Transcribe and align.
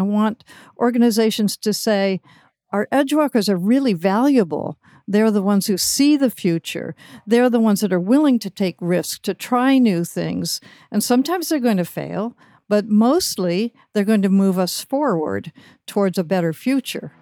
I 0.00 0.04
want 0.04 0.44
organizations 0.78 1.58
to 1.58 1.74
say, 1.74 2.22
our 2.72 2.88
edge 2.90 3.12
walkers 3.12 3.50
are 3.50 3.56
really 3.56 3.92
valuable. 3.92 4.78
They're 5.06 5.30
the 5.30 5.42
ones 5.42 5.66
who 5.66 5.76
see 5.76 6.16
the 6.16 6.30
future. 6.30 6.94
They're 7.26 7.50
the 7.50 7.60
ones 7.60 7.80
that 7.80 7.92
are 7.92 8.00
willing 8.00 8.38
to 8.38 8.48
take 8.48 8.76
risks, 8.80 9.18
to 9.20 9.34
try 9.34 9.76
new 9.76 10.04
things. 10.04 10.60
And 10.90 11.04
sometimes 11.04 11.48
they're 11.48 11.58
going 11.58 11.76
to 11.76 11.84
fail, 11.84 12.34
but 12.66 12.86
mostly 12.86 13.74
they're 13.92 14.04
going 14.04 14.22
to 14.22 14.30
move 14.30 14.58
us 14.58 14.82
forward 14.82 15.52
towards 15.86 16.16
a 16.16 16.24
better 16.24 16.54
future. 16.54 17.12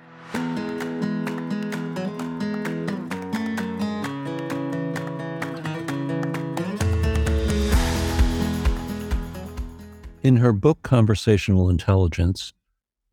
In 10.22 10.36
her 10.36 10.52
book, 10.52 10.82
Conversational 10.82 11.70
Intelligence, 11.70 12.52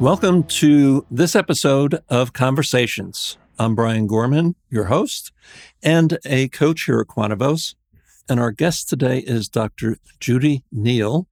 Welcome 0.00 0.44
to 0.44 1.04
this 1.10 1.36
episode 1.36 2.02
of 2.08 2.32
Conversations. 2.32 3.36
I'm 3.58 3.74
Brian 3.74 4.06
Gorman, 4.06 4.54
your 4.70 4.84
host 4.84 5.30
and 5.82 6.18
a 6.24 6.48
coach 6.48 6.84
here 6.84 7.00
at 7.00 7.08
Quantavos. 7.08 7.74
And 8.26 8.40
our 8.40 8.50
guest 8.50 8.88
today 8.88 9.18
is 9.18 9.46
Dr. 9.46 9.98
Judi 10.18 10.62
Neal. 10.72 11.28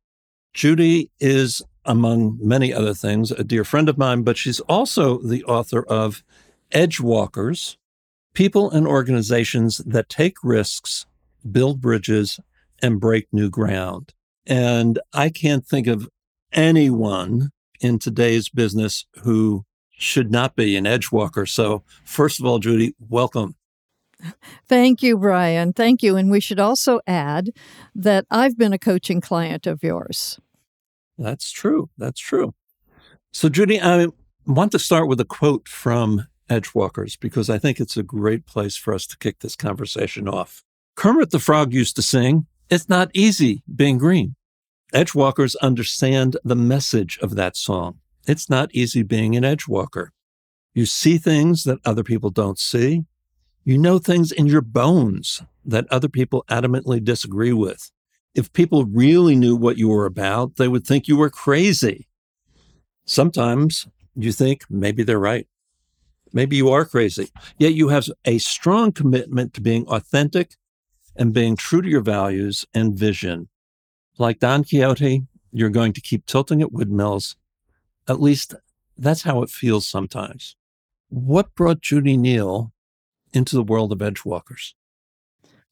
Judi 0.55 1.09
is, 1.19 1.63
among 1.87 2.37
many 2.43 2.71
other 2.75 2.93
things, 2.93 3.31
a 3.31 3.43
dear 3.43 3.65
friend 3.65 3.89
of 3.89 3.97
mine, 3.97 4.23
but 4.23 4.37
she's 4.37 4.61
also 4.61 5.17
the 5.23 5.43
author 5.45 5.83
of 5.85 6.23
Edge 6.71 7.01
Walkers 7.01 7.79
People 8.35 8.71
and 8.71 8.87
Organizations 8.87 9.79
That 9.79 10.11
Take 10.11 10.37
Risks, 10.45 11.07
Build 11.51 11.81
Bridges, 11.81 12.39
and 12.83 13.01
Break 13.01 13.29
New 13.33 13.49
Ground. 13.49 14.13
And 14.47 14.99
I 15.15 15.31
can't 15.31 15.67
think 15.67 15.87
of 15.87 16.07
anyone 16.53 17.51
in 17.81 17.99
today's 17.99 18.49
business 18.49 19.07
who 19.23 19.65
should 19.91 20.31
not 20.31 20.57
be 20.57 20.77
an 20.77 20.87
edge 20.87 21.11
walker. 21.11 21.45
So, 21.45 21.83
first 22.05 22.39
of 22.39 22.47
all, 22.47 22.61
Judi, 22.61 22.95
welcome. 22.99 23.57
Thank 24.69 25.03
you, 25.03 25.17
Brian. 25.17 25.73
Thank 25.73 26.03
you. 26.03 26.17
And 26.17 26.31
we 26.31 26.41
should 26.41 26.61
also 26.61 27.01
add 27.07 27.51
that 27.95 28.25
I've 28.31 28.59
been 28.59 28.73
a 28.73 28.79
coaching 28.79 29.21
client 29.21 29.67
of 29.67 29.83
yours. 29.83 30.41
That's 31.17 31.51
true. 31.51 31.91
That's 31.99 32.21
true. 32.21 32.55
So, 33.33 33.49
Judi, 33.49 33.81
I 33.83 34.09
want 34.47 34.73
to 34.73 34.79
start 34.79 35.09
with 35.09 35.21
a 35.21 35.25
quote 35.25 35.69
from 35.69 36.27
Edgewalkers 36.49 37.19
because 37.19 37.51
I 37.51 37.59
think 37.59 37.79
it's 37.79 37.97
a 37.97 38.03
great 38.03 38.47
place 38.47 38.77
for 38.77 38.95
us 38.95 39.07
to 39.09 39.19
kick 39.19 39.41
this 39.41 39.57
conversation 39.57 40.29
off. 40.29 40.65
Kermit 40.97 41.31
the 41.31 41.39
Frog 41.39 41.73
used 41.73 41.97
to 41.97 42.03
sing, 42.03 42.47
It's 42.71 42.89
not 42.89 43.11
easy 43.15 43.63
being 43.75 43.99
green. 43.99 44.35
Edgewalkers 44.95 45.55
understand 45.61 46.39
the 46.45 46.57
message 46.57 47.19
of 47.21 47.35
that 47.35 47.57
song. 47.57 47.99
It's 48.27 48.49
not 48.49 48.75
easy 48.75 49.03
being 49.03 49.37
an 49.37 49.43
edgewalker. 49.43 50.09
You 50.73 50.87
see 50.87 51.19
things 51.19 51.65
that 51.65 51.79
other 51.85 52.03
people 52.03 52.31
don't 52.31 52.59
see. 52.59 53.05
You 53.65 53.77
know 53.77 53.99
things 53.99 54.33
in 54.33 54.47
your 54.47 54.63
bones 54.63 55.43
that 55.65 55.87
other 55.91 56.09
people 56.09 56.45
adamantly 56.49 57.05
disagree 57.05 57.53
with. 57.53 57.91
If 58.35 58.53
people 58.55 58.87
really 58.87 59.37
knew 59.37 59.57
what 59.57 59.77
you 59.77 59.89
were 59.89 60.07
about, 60.07 60.57
they 60.57 60.69
would 60.69 60.87
think 60.87 61.07
you 61.07 61.19
were 61.19 61.31
crazy. 61.31 62.09
Sometimes 63.05 63.87
you 64.15 64.33
think 64.33 64.65
maybe 64.71 65.03
they're 65.03 65.19
right. 65.19 65.47
Maybe 66.33 66.57
you 66.57 66.71
are 66.71 66.87
crazy. 66.87 67.29
Yet 67.59 67.75
you 67.75 67.89
have 67.89 68.09
a 68.25 68.39
strong 68.39 68.93
commitment 68.93 69.53
to 69.55 69.61
being 69.61 69.87
authentic 69.87 70.57
and 71.15 71.35
being 71.35 71.57
true 71.57 71.83
to 71.83 71.89
your 71.89 72.01
values 72.01 72.65
and 72.73 72.99
vision 72.99 73.49
like 74.19 74.41
Don 74.41 74.65
Quixote, 74.65 75.23
you're 75.53 75.71
going 75.71 75.93
to 75.93 76.01
keep 76.01 76.27
tilting 76.27 76.61
at 76.61 76.73
windmills. 76.73 77.37
At 78.09 78.21
least 78.21 78.55
that's 78.97 79.23
how 79.23 79.43
it 79.43 79.51
feels 79.51 79.87
sometimes. 79.87 80.57
What 81.09 81.55
brought 81.55 81.81
Judi 81.81 82.19
Neal 82.19 82.73
into 83.33 83.55
the 83.55 83.63
world 83.63 83.93
of 83.93 83.99
edgewalkers? 83.99 84.75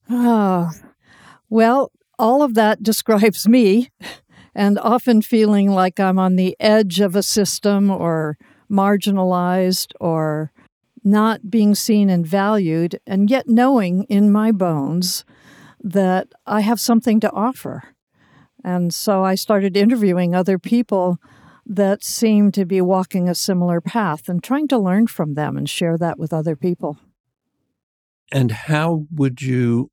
Oh, 0.09 0.71
ah, 0.71 0.71
well, 1.51 1.91
all 2.19 2.43
of 2.43 2.55
that 2.55 2.83
describes 2.83 3.49
me, 3.49 3.91
and 4.55 4.79
often 4.79 5.21
feeling 5.21 5.71
like 5.71 6.01
I'm 6.01 6.19
on 6.19 6.37
the 6.37 6.57
edge 6.61 7.01
of 7.01 7.17
a 7.17 7.23
system 7.23 7.91
or 7.91 8.39
marginalized 8.71 9.93
or 10.01 10.53
not 11.05 11.51
being 11.51 11.75
seen 11.75 12.11
and 12.11 12.27
valued, 12.27 12.99
and 13.07 13.31
yet 13.31 13.49
knowing 13.49 14.05
in 14.05 14.33
my 14.33 14.51
bones 14.51 15.25
that 15.83 16.29
I 16.47 16.63
have 16.63 16.81
something 16.81 17.21
to 17.21 17.31
offer. 17.31 17.96
And 18.67 18.93
so 18.93 19.23
I 19.23 19.37
started 19.37 19.77
interviewing 19.77 20.35
other 20.35 20.59
people 20.59 21.19
that 21.65 22.03
seemed 22.03 22.53
to 22.55 22.65
be 22.65 22.81
walking 22.81 23.29
a 23.29 23.35
similar 23.35 23.81
path 23.81 24.29
and 24.29 24.43
trying 24.43 24.67
to 24.69 24.79
learn 24.79 25.07
from 25.07 25.35
them 25.35 25.57
and 25.57 25.71
share 25.71 25.97
that 25.99 26.19
with 26.19 26.33
other 26.33 26.57
people. 26.57 26.99
And 28.33 28.51
how 28.51 29.07
would 29.13 29.41
you 29.41 29.93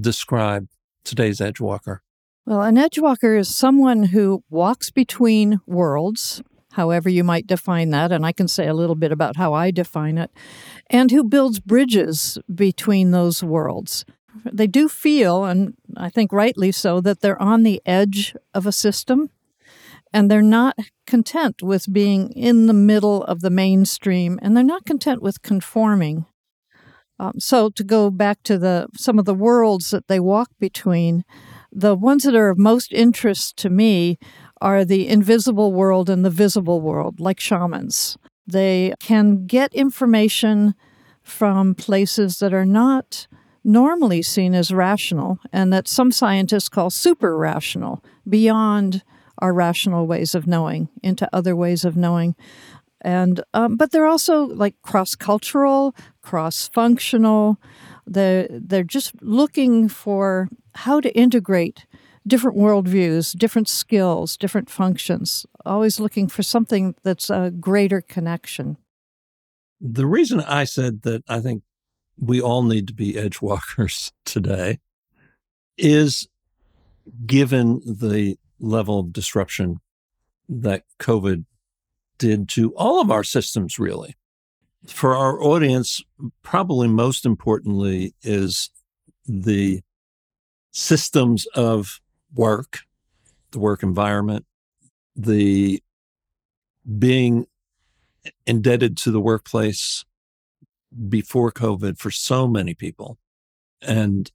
describe 0.00 0.66
today's 1.04 1.40
edge 1.40 1.60
walker? 1.60 2.02
Well, 2.44 2.62
an 2.62 2.76
edge 2.78 2.98
walker 2.98 3.36
is 3.36 3.54
someone 3.54 4.04
who 4.04 4.42
walks 4.50 4.90
between 4.90 5.60
worlds, 5.64 6.42
however 6.72 7.08
you 7.08 7.22
might 7.22 7.46
define 7.46 7.90
that, 7.90 8.10
and 8.10 8.26
I 8.26 8.32
can 8.32 8.48
say 8.48 8.66
a 8.66 8.74
little 8.74 8.96
bit 8.96 9.12
about 9.12 9.36
how 9.36 9.54
I 9.54 9.70
define 9.70 10.18
it, 10.18 10.32
and 10.90 11.12
who 11.12 11.22
builds 11.22 11.60
bridges 11.60 12.38
between 12.52 13.12
those 13.12 13.44
worlds 13.44 14.04
they 14.44 14.66
do 14.66 14.88
feel, 14.88 15.44
and 15.44 15.74
I 15.96 16.10
think 16.10 16.32
rightly 16.32 16.72
so, 16.72 17.00
that 17.00 17.20
they're 17.20 17.40
on 17.40 17.62
the 17.62 17.80
edge 17.86 18.34
of 18.52 18.66
a 18.66 18.72
system 18.72 19.30
and 20.12 20.30
they're 20.30 20.42
not 20.42 20.78
content 21.06 21.62
with 21.62 21.92
being 21.92 22.30
in 22.30 22.66
the 22.66 22.72
middle 22.72 23.24
of 23.24 23.40
the 23.40 23.50
mainstream 23.50 24.38
and 24.42 24.56
they're 24.56 24.64
not 24.64 24.86
content 24.86 25.22
with 25.22 25.42
conforming. 25.42 26.26
Um, 27.18 27.34
so 27.38 27.70
to 27.70 27.84
go 27.84 28.10
back 28.10 28.42
to 28.44 28.58
the 28.58 28.88
some 28.96 29.18
of 29.18 29.24
the 29.24 29.34
worlds 29.34 29.90
that 29.90 30.08
they 30.08 30.20
walk 30.20 30.50
between, 30.58 31.24
the 31.70 31.94
ones 31.94 32.24
that 32.24 32.34
are 32.34 32.50
of 32.50 32.58
most 32.58 32.92
interest 32.92 33.56
to 33.58 33.70
me 33.70 34.18
are 34.60 34.84
the 34.84 35.08
invisible 35.08 35.72
world 35.72 36.08
and 36.08 36.24
the 36.24 36.30
visible 36.30 36.80
world, 36.80 37.20
like 37.20 37.40
shamans. 37.40 38.16
They 38.46 38.94
can 39.00 39.46
get 39.46 39.74
information 39.74 40.74
from 41.22 41.74
places 41.74 42.38
that 42.38 42.52
are 42.52 42.66
not 42.66 43.26
normally 43.64 44.22
seen 44.22 44.54
as 44.54 44.72
rational 44.72 45.38
and 45.52 45.72
that 45.72 45.88
some 45.88 46.12
scientists 46.12 46.68
call 46.68 46.90
super 46.90 47.36
rational, 47.36 48.04
beyond 48.28 49.02
our 49.38 49.52
rational 49.52 50.06
ways 50.06 50.34
of 50.34 50.46
knowing 50.46 50.88
into 51.02 51.28
other 51.32 51.56
ways 51.56 51.84
of 51.84 51.96
knowing. 51.96 52.34
And 53.00 53.42
um, 53.52 53.76
but 53.76 53.90
they're 53.90 54.06
also 54.06 54.46
like 54.46 54.74
cross 54.82 55.14
cultural, 55.14 55.94
cross 56.22 56.68
functional. 56.68 57.58
They're, 58.06 58.48
they're 58.50 58.82
just 58.82 59.20
looking 59.22 59.88
for 59.88 60.48
how 60.74 61.00
to 61.00 61.14
integrate 61.16 61.86
different 62.26 62.56
worldviews, 62.56 63.36
different 63.36 63.68
skills, 63.68 64.36
different 64.36 64.70
functions, 64.70 65.44
always 65.66 66.00
looking 66.00 66.28
for 66.28 66.42
something 66.42 66.94
that's 67.02 67.28
a 67.28 67.50
greater 67.50 68.00
connection. 68.00 68.78
The 69.80 70.06
reason 70.06 70.40
I 70.40 70.64
said 70.64 71.02
that 71.02 71.22
I 71.28 71.40
think 71.40 71.62
we 72.18 72.40
all 72.40 72.62
need 72.62 72.86
to 72.88 72.94
be 72.94 73.18
edge 73.18 73.40
walkers 73.40 74.12
today 74.24 74.78
is 75.76 76.28
given 77.26 77.80
the 77.84 78.38
level 78.60 79.00
of 79.00 79.12
disruption 79.12 79.80
that 80.48 80.84
COVID 81.00 81.44
did 82.18 82.48
to 82.50 82.74
all 82.76 83.00
of 83.00 83.10
our 83.10 83.24
systems, 83.24 83.78
really. 83.78 84.16
For 84.86 85.16
our 85.16 85.42
audience, 85.42 86.02
probably 86.42 86.88
most 86.88 87.26
importantly 87.26 88.14
is 88.22 88.70
the 89.26 89.82
systems 90.70 91.46
of 91.54 92.00
work, 92.34 92.80
the 93.50 93.58
work 93.58 93.82
environment, 93.82 94.44
the 95.16 95.82
being 96.98 97.46
indebted 98.46 98.96
to 98.98 99.10
the 99.10 99.20
workplace 99.20 100.04
before 101.08 101.52
COVID 101.52 101.98
for 101.98 102.10
so 102.10 102.46
many 102.46 102.74
people 102.74 103.18
and 103.80 104.30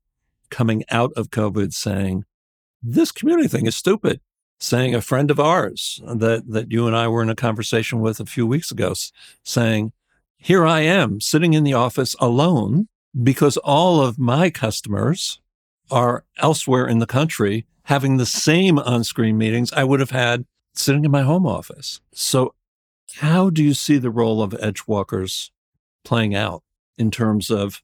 coming 0.50 0.84
out 0.90 1.12
of 1.16 1.30
COVID 1.30 1.74
saying, 1.74 2.26
this 2.82 3.12
community 3.12 3.48
thing 3.48 3.66
is 3.68 3.76
stupid. 3.76 4.22
saying 4.60 4.94
a 4.94 5.02
friend 5.02 5.32
of 5.32 5.40
ours 5.40 6.02
that 6.06 6.44
that 6.52 6.72
you 6.72 6.86
and 6.86 6.96
I 6.96 7.08
were 7.08 7.24
in 7.24 7.30
a 7.30 7.36
conversation 7.36 8.02
with 8.02 8.20
a 8.20 8.26
few 8.26 8.46
weeks 8.46 8.72
ago, 8.72 8.94
saying, 9.44 9.94
"Here 10.38 10.66
I 10.66 10.82
am 10.82 11.22
sitting 11.22 11.54
in 11.54 11.64
the 11.64 11.74
office 11.74 12.16
alone 12.20 12.90
because 13.24 13.58
all 13.58 14.02
of 14.02 14.20
my 14.20 14.50
customers 14.50 15.40
are 15.90 16.26
elsewhere 16.38 16.86
in 16.88 17.00
the 17.00 17.08
country 17.08 17.66
having 17.84 18.18
the 18.18 18.26
same 18.26 18.78
on-screen 18.78 19.38
meetings 19.38 19.72
I 19.72 19.84
would 19.86 20.00
have 20.02 20.12
had 20.12 20.46
sitting 20.74 21.06
in 21.06 21.12
my 21.12 21.24
home 21.24 21.46
office." 21.46 22.02
So, 22.14 22.54
how 23.16 23.50
do 23.50 23.64
you 23.64 23.74
see 23.74 23.98
the 23.98 24.12
role 24.12 24.44
of 24.44 24.52
edgewalkers 24.52 25.52
playing 26.04 26.36
out 26.36 26.64
in 26.98 27.12
terms 27.12 27.50
of 27.50 27.82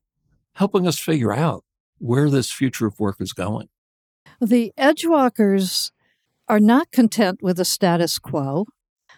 helping 0.53 0.87
us 0.87 0.99
figure 0.99 1.33
out 1.33 1.63
where 1.97 2.29
this 2.29 2.51
future 2.51 2.87
of 2.87 2.99
work 2.99 3.17
is 3.19 3.33
going? 3.33 3.69
The 4.41 4.73
edgewalkers 4.77 5.91
are 6.47 6.59
not 6.59 6.91
content 6.91 7.41
with 7.41 7.57
the 7.57 7.65
status 7.65 8.19
quo. 8.19 8.65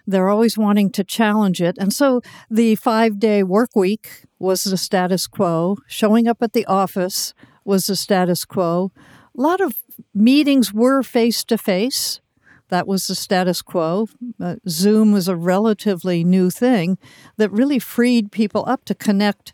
They're 0.05 0.29
always 0.29 0.57
wanting 0.57 0.91
to 0.91 1.03
challenge 1.03 1.61
it. 1.61 1.77
And 1.77 1.91
so 1.91 2.21
the 2.49 2.75
five 2.75 3.19
day 3.19 3.43
work 3.43 3.75
week 3.75 4.23
was 4.39 4.63
the 4.63 4.77
status 4.77 5.27
quo. 5.27 5.77
Showing 5.87 6.27
up 6.27 6.37
at 6.41 6.53
the 6.53 6.65
office 6.65 7.33
was 7.65 7.87
the 7.87 7.95
status 7.95 8.45
quo. 8.45 8.91
A 9.37 9.41
lot 9.41 9.59
of 9.59 9.75
meetings 10.13 10.73
were 10.73 11.03
face 11.03 11.43
to 11.45 11.57
face. 11.57 12.21
That 12.69 12.87
was 12.87 13.07
the 13.07 13.15
status 13.15 13.61
quo. 13.61 14.07
Uh, 14.39 14.55
Zoom 14.67 15.11
was 15.11 15.27
a 15.27 15.35
relatively 15.35 16.23
new 16.23 16.49
thing 16.49 16.97
that 17.37 17.51
really 17.51 17.79
freed 17.79 18.31
people 18.31 18.63
up 18.67 18.85
to 18.85 18.95
connect 18.95 19.53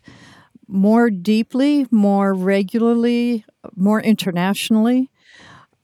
more 0.66 1.10
deeply, 1.10 1.86
more 1.90 2.34
regularly, 2.34 3.44
more 3.76 4.00
internationally. 4.00 5.10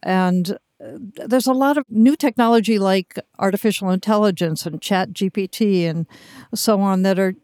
And 0.03 0.59
there's 0.81 1.47
a 1.47 1.53
lot 1.53 1.77
of 1.77 1.85
new 1.91 2.17
technology 2.17 2.79
like 2.79 3.19
artificial 3.39 3.91
intelligence 3.91 4.65
and 4.65 4.81
chat 4.81 5.13
gpt 5.13 5.89
and 5.89 6.07
so 6.55 6.81
on 6.81 7.03
that 7.03 7.19
are 7.19 7.35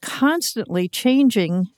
constantly 0.00 0.88
changing 0.88 1.68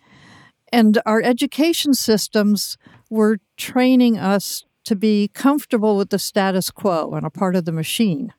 and 0.72 1.00
our 1.04 1.20
education 1.20 1.94
systems 1.94 2.78
were 3.08 3.38
training 3.56 4.16
us 4.16 4.64
to 4.90 4.96
be 4.96 5.28
comfortable 5.28 5.96
with 5.96 6.10
the 6.10 6.18
status 6.18 6.68
quo 6.68 7.12
and 7.12 7.24
a 7.24 7.30
part 7.30 7.54
of 7.54 7.64
the 7.64 7.70
machine 7.70 8.34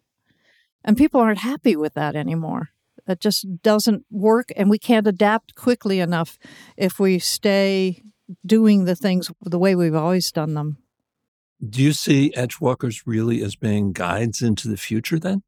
and 0.83 0.98
people 0.98 1.21
aren't 1.21 1.39
happy 1.39 1.77
with 1.77 1.94
that 1.94 2.13
anymore 2.13 2.71
that 3.07 3.21
just 3.21 3.62
doesn't 3.62 4.06
work 4.12 4.50
and 4.57 4.69
we 4.69 4.77
can't 4.77 5.07
adapt 5.07 5.56
quickly 5.56 6.01
enough 6.01 6.38
if 6.75 7.00
we 7.00 7.18
stay 7.18 8.03
doing 8.45 8.83
the 8.83 8.98
things 8.98 9.31
the 9.44 9.57
way 9.57 9.75
we've 9.75 9.95
always 9.95 10.30
done 10.30 10.53
them 10.53 10.77
do 11.63 11.81
you 11.81 11.94
see 11.94 12.33
edgewalkers 12.36 13.03
really 13.06 13.42
as 13.42 13.56
being 13.56 13.94
guides 13.94 14.42
into 14.42 14.68
the 14.68 14.77
future 14.77 15.19
then? 15.19 15.44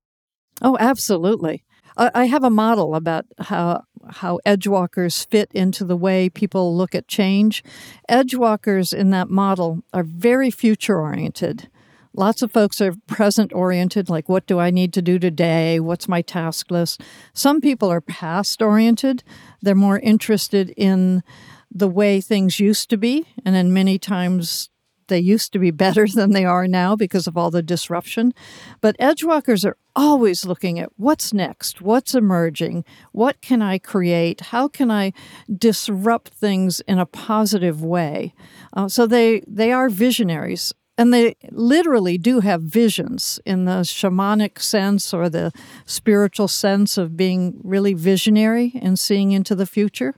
Oh, 0.62 0.78
absolutely. 0.80 1.66
I 1.98 2.26
have 2.26 2.44
a 2.44 2.50
model 2.50 2.96
about 2.96 3.26
how 3.40 3.84
how 4.10 4.40
edgewalkers 4.46 5.26
fit 5.26 5.50
into 5.54 5.86
the 5.86 5.96
way 5.96 6.30
people 6.30 6.76
look 6.76 6.94
at 6.94 7.08
change. 7.08 7.64
Edgewalkers 8.10 8.94
in 8.94 9.12
that 9.12 9.30
model 9.30 9.84
are 9.94 10.04
very 10.04 10.52
future 10.52 11.00
oriented. 11.00 11.70
Lots 12.16 12.42
of 12.42 12.52
folks 12.52 12.80
are 12.80 12.94
present 13.08 13.52
oriented, 13.54 14.10
like 14.10 14.30
what 14.30 14.46
do 14.46 14.60
I 14.60 14.70
need 14.70 14.94
to 14.94 15.02
do 15.02 15.18
today? 15.18 15.80
What's 15.80 16.08
my 16.08 16.22
task 16.22 16.70
list? 16.70 17.02
Some 17.34 17.60
people 17.60 17.90
are 17.90 18.02
past 18.02 18.62
oriented. 18.62 19.24
They're 19.62 19.74
more 19.74 20.00
interested 20.00 20.72
in 20.78 21.24
the 21.72 21.88
way 21.88 22.22
things 22.22 22.60
used 22.60 22.90
to 22.92 22.98
be, 22.98 23.26
and 23.44 23.56
then 23.56 23.74
many 23.74 23.98
times 23.98 24.70
they 25.14 25.20
used 25.20 25.54
to 25.54 25.60
be 25.60 25.72
better 25.72 26.08
than 26.14 26.32
they 26.32 26.46
are 26.46 26.68
now 26.68 26.96
because 26.96 27.28
of 27.28 27.38
all 27.38 27.52
the 27.52 27.62
disruption. 27.62 28.34
But 28.82 28.98
edgewalkers 28.98 29.64
are 29.64 29.78
always 29.96 30.46
looking 30.46 30.80
at 30.80 30.90
what's 30.98 31.34
next, 31.34 31.82
what's 31.82 32.16
emerging, 32.16 32.84
what 33.12 33.40
can 33.42 33.62
I 33.62 33.78
create, 33.78 34.42
how 34.42 34.68
can 34.68 34.90
I 34.90 35.14
disrupt 35.56 36.30
things 36.30 36.80
in 36.82 36.98
a 36.98 37.06
positive 37.06 37.84
way. 37.84 38.34
Uh, 38.74 38.88
so 38.88 39.06
they 39.06 39.44
they 39.48 39.72
are 39.72 39.90
visionaries. 39.90 40.74
And 40.96 41.12
they 41.12 41.36
literally 41.50 42.20
do 42.20 42.42
have 42.42 42.62
visions 42.62 43.40
in 43.46 43.66
the 43.66 43.82
shamanic 43.82 44.62
sense 44.62 45.12
or 45.12 45.28
the 45.28 45.52
spiritual 45.86 46.48
sense 46.48 47.00
of 47.00 47.18
being 47.18 47.60
really 47.64 47.96
visionary 47.96 48.74
and 48.80 49.00
seeing 49.00 49.32
into 49.32 49.56
the 49.56 49.66
future 49.66 50.14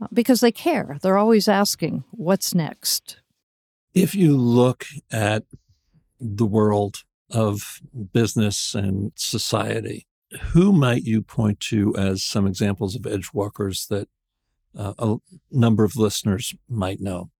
uh, 0.00 0.06
because 0.12 0.38
they 0.38 0.52
care. 0.52 0.96
They're 1.02 1.18
always 1.18 1.48
asking, 1.48 2.04
what's 2.12 2.54
next? 2.54 3.21
If 3.94 4.14
you 4.14 4.36
look 4.36 4.86
at 5.10 5.44
the 6.20 6.46
world 6.46 7.02
of 7.30 7.80
business 8.12 8.74
and 8.74 9.12
society, 9.16 10.06
who 10.52 10.72
might 10.72 11.04
you 11.04 11.22
point 11.22 11.60
to 11.60 11.94
as 11.96 12.22
some 12.22 12.46
examples 12.46 12.94
of 12.94 13.06
edge 13.06 13.30
walkers 13.32 13.86
that 13.90 14.08
uh, 14.76 14.94
a 14.98 15.16
number 15.50 15.84
of 15.84 15.96
listeners 15.96 16.54
might 16.68 17.00
know? 17.00 17.30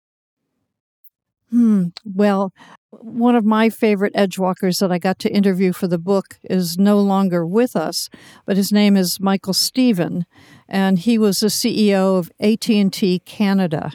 Hmm. 1.51 1.89
Well, 2.03 2.53
one 2.91 3.37
of 3.37 3.45
my 3.45 3.69
favorite 3.69 4.13
edge 4.15 4.39
walkers 4.39 4.79
that 4.79 4.91
I 4.91 4.99
got 4.99 5.19
to 5.21 5.33
interview 5.33 5.75
for 5.75 5.87
the 5.87 5.99
book 5.99 6.39
is 6.45 6.79
no 6.79 6.99
longer 6.99 7.47
with 7.47 7.77
us, 7.77 8.09
but 8.47 8.57
his 8.57 8.73
name 8.73 8.97
is 8.97 9.21
Michael 9.21 9.53
Stephen, 9.53 10.25
and 10.67 10.99
he 10.99 11.19
was 11.19 11.41
the 11.41 11.49
CEO 11.49 12.19
of 12.19 12.33
AT&T 12.41 13.19
Canada. 13.27 13.93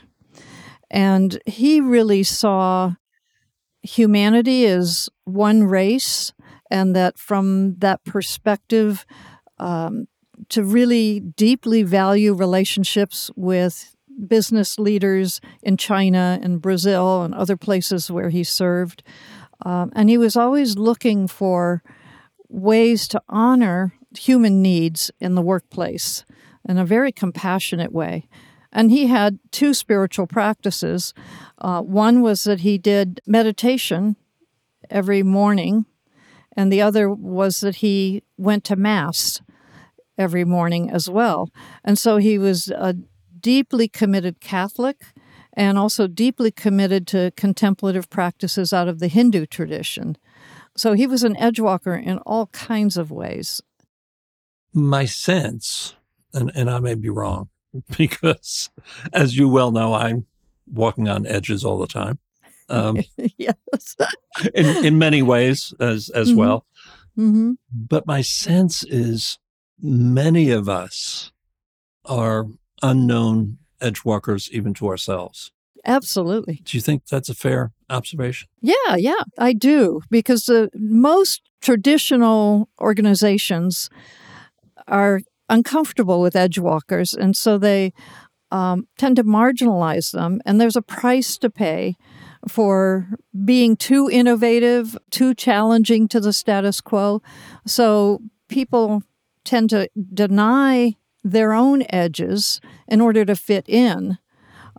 And 0.90 1.40
he 1.46 1.82
really 1.82 2.24
saw 2.24 2.94
humanity 3.82 4.66
as 4.66 5.10
one 5.26 5.64
race, 5.64 6.34
and 6.70 6.96
that 6.96 7.18
from 7.18 7.76
that 7.80 8.04
perspective, 8.04 9.06
um, 9.58 10.08
to 10.50 10.64
really 10.64 11.20
deeply 11.20 11.84
value 11.84 12.34
relationships 12.34 13.32
with 13.36 13.96
business 14.28 14.80
leaders 14.80 15.40
in 15.62 15.78
China 15.78 16.40
and 16.42 16.62
Brazil 16.62 17.24
and 17.24 17.34
other 17.34 17.58
places 17.58 18.10
where 18.10 18.30
he 18.30 18.44
served. 18.44 19.04
Um, 19.66 19.92
and 19.96 20.10
he 20.10 20.18
was 20.18 20.36
always 20.36 20.78
looking 20.78 21.28
for 21.28 21.84
ways 22.50 23.08
to 23.10 23.22
honor 23.28 23.94
human 24.18 24.62
needs 24.62 25.12
in 25.20 25.36
the 25.36 25.42
workplace 25.42 26.24
in 26.68 26.78
a 26.78 26.86
very 26.86 27.12
compassionate 27.12 27.92
way. 27.92 28.28
And 28.78 28.92
he 28.92 29.08
had 29.08 29.40
two 29.52 29.74
spiritual 29.74 30.28
practices. 30.28 31.16
Uh, 31.58 31.82
one 31.82 32.22
was 32.22 32.44
that 32.44 32.60
he 32.60 32.78
did 32.78 33.20
meditation 33.26 34.16
every 34.88 35.24
morning, 35.24 35.88
and 36.56 36.72
the 36.72 36.84
other 36.84 37.10
was 37.10 37.62
that 37.62 37.78
he 37.78 38.22
went 38.38 38.64
to 38.66 38.76
Mass 38.76 39.42
every 40.16 40.46
morning 40.46 40.92
as 40.92 41.10
well. 41.10 41.50
And 41.84 41.98
so 41.98 42.18
he 42.18 42.38
was 42.38 42.68
a 42.68 42.96
deeply 43.40 43.88
committed 43.88 44.42
Catholic 44.42 45.06
and 45.54 45.80
also 45.80 46.06
deeply 46.06 46.52
committed 46.52 47.08
to 47.08 47.32
contemplative 47.36 48.12
practices 48.12 48.74
out 48.74 48.88
of 48.88 49.00
the 49.00 49.08
Hindu 49.08 49.48
tradition. 49.48 50.18
So 50.76 50.94
he 50.94 51.08
was 51.08 51.24
an 51.24 51.36
edgewalker 51.38 52.00
in 52.00 52.20
all 52.20 52.46
kinds 52.48 52.96
of 52.96 53.10
ways. 53.10 53.60
My 54.72 55.06
sense, 55.06 55.96
and, 56.32 56.52
and 56.54 56.70
I 56.70 56.78
may 56.78 56.94
be 56.94 57.10
wrong, 57.10 57.50
because, 57.98 58.70
as 59.14 59.38
you 59.38 59.50
well 59.50 59.72
know, 59.72 59.94
I'm 59.94 60.26
walking 60.72 61.08
on 61.08 61.26
edges 61.26 61.64
all 61.64 61.78
the 61.78 61.88
time. 61.88 62.20
Um, 62.70 63.00
yes, 63.38 63.96
in 64.54 64.86
in 64.86 64.98
many 64.98 65.22
ways 65.22 65.74
as 65.80 66.10
as 66.10 66.30
mm-hmm. 66.30 66.40
well. 66.40 66.66
Mm-hmm. 67.18 67.54
But 67.74 68.06
my 68.06 68.22
sense 68.22 68.84
is 68.84 69.40
many 69.82 70.52
of 70.52 70.70
us 70.70 71.32
are 72.06 72.46
unknown 72.82 73.58
edge 73.82 74.04
walkers 74.06 74.50
even 74.52 74.74
to 74.76 74.88
ourselves. 74.88 75.52
Absolutely. 75.86 76.62
Do 76.64 76.78
you 76.78 76.82
think 76.82 77.06
that's 77.06 77.30
a 77.30 77.36
fair 77.36 77.72
observation? 77.90 78.50
Yeah, 78.62 78.96
yeah, 78.98 79.24
I 79.38 79.54
do. 79.54 80.02
Because 80.10 80.46
the 80.46 80.70
most 80.76 81.42
traditional 81.62 82.70
organizations 82.80 83.90
are 84.88 85.22
uncomfortable 85.50 86.22
with 86.22 86.36
edge 86.36 86.60
walkers, 86.60 87.14
and 87.14 87.36
so 87.36 87.58
they 87.58 87.94
um, 88.52 88.88
tend 88.98 89.16
to 89.18 89.24
marginalize 89.24 90.12
them. 90.12 90.42
And 90.46 90.60
there's 90.60 90.76
a 90.76 90.82
price 90.82 91.38
to 91.40 91.50
pay 91.50 91.96
for 92.48 93.10
being 93.46 93.76
too 93.76 94.10
innovative, 94.12 94.98
too 95.10 95.34
challenging 95.34 96.08
to 96.10 96.20
the 96.20 96.34
status 96.34 96.82
quo. 96.82 97.22
So 97.66 98.22
people 98.48 99.04
tend 99.44 99.70
to 99.72 99.90
deny 100.14 100.96
their 101.24 101.54
own 101.54 101.84
edges 101.90 102.62
in 102.88 103.02
order 103.02 103.26
to 103.26 103.36
fit 103.36 103.68
in. 103.68 104.18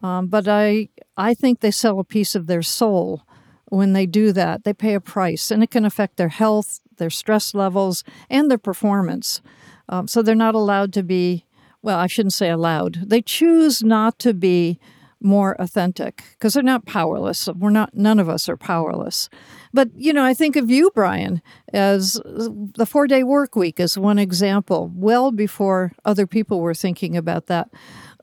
Um, 0.03 0.29
but 0.29 0.47
I, 0.49 0.89
I 1.17 1.35
think 1.35 1.61
they 1.61 1.71
sell 1.71 1.99
a 1.99 2.05
piece 2.05 2.35
of 2.35 2.47
their 2.47 2.63
soul 2.63 3.23
when 3.67 3.93
they 3.93 4.07
do 4.07 4.33
that. 4.33 4.65
They 4.65 4.73
pay 4.73 4.95
a 4.95 5.01
price, 5.01 5.51
and 5.51 5.63
it 5.63 5.71
can 5.71 5.85
affect 5.85 6.17
their 6.17 6.29
health, 6.29 6.81
their 6.97 7.11
stress 7.11 7.55
levels, 7.55 8.05
and 8.31 8.51
their 8.51 8.59
performance. 8.59 9.43
Um, 9.89 10.09
so 10.09 10.23
they're 10.23 10.35
not 10.35 10.55
allowed 10.55 10.93
to 10.95 11.03
be, 11.03 11.47
well, 11.83 11.99
I 11.99 12.07
shouldn't 12.07 12.33
say 12.33 12.51
allowed. 12.51 13.09
They 13.09 13.23
choose 13.23 13.83
not 13.83 14.19
to 14.21 14.35
be 14.35 14.79
more 15.21 15.61
authentic 15.61 16.23
because 16.33 16.55
they're 16.55 16.63
not 16.63 16.87
powerless. 16.87 17.49
We're 17.49 17.71
not, 17.71 17.95
none 17.95 18.21
of 18.21 18.29
us 18.29 18.49
are 18.49 18.57
powerless. 18.57 19.29
But, 19.73 19.91
you 19.95 20.13
know, 20.13 20.25
I 20.25 20.33
think 20.33 20.57
of 20.57 20.71
you, 20.71 20.91
Brian, 20.95 21.43
as 21.73 22.15
the 22.25 22.87
four 22.87 23.07
day 23.07 23.23
work 23.23 23.57
week 23.57 23.81
is 23.81 23.99
one 23.99 24.19
example, 24.19 24.91
well 24.95 25.33
before 25.33 25.93
other 26.05 26.27
people 26.27 26.61
were 26.61 26.75
thinking 26.75 27.17
about 27.17 27.47
that. 27.47 27.69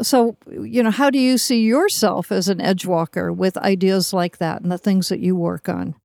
So, 0.01 0.37
you 0.49 0.83
know, 0.83 0.91
how 0.91 1.09
do 1.09 1.19
you 1.19 1.37
see 1.37 1.61
yourself 1.61 2.31
as 2.31 2.47
an 2.49 2.61
edge 2.61 2.85
walker 2.85 3.31
with 3.31 3.57
ideas 3.57 4.13
like 4.13 4.37
that 4.37 4.61
and 4.61 4.71
the 4.71 4.77
things 4.77 5.09
that 5.09 5.19
you 5.19 5.35
work 5.35 5.69
on? 5.69 5.95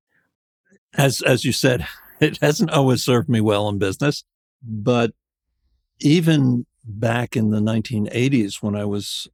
As 0.93 1.21
as 1.21 1.45
you 1.45 1.51
said, 1.51 1.87
it 2.19 2.37
hasn't 2.41 2.71
always 2.71 3.03
served 3.03 3.29
me 3.29 3.41
well 3.41 3.69
in 3.69 3.79
business, 3.79 4.23
but 4.61 5.11
even 6.01 6.65
back 6.83 7.35
in 7.35 7.51
the 7.51 7.59
1980s 7.59 8.61
when 8.61 8.75
I 8.75 8.85
was 8.85 9.27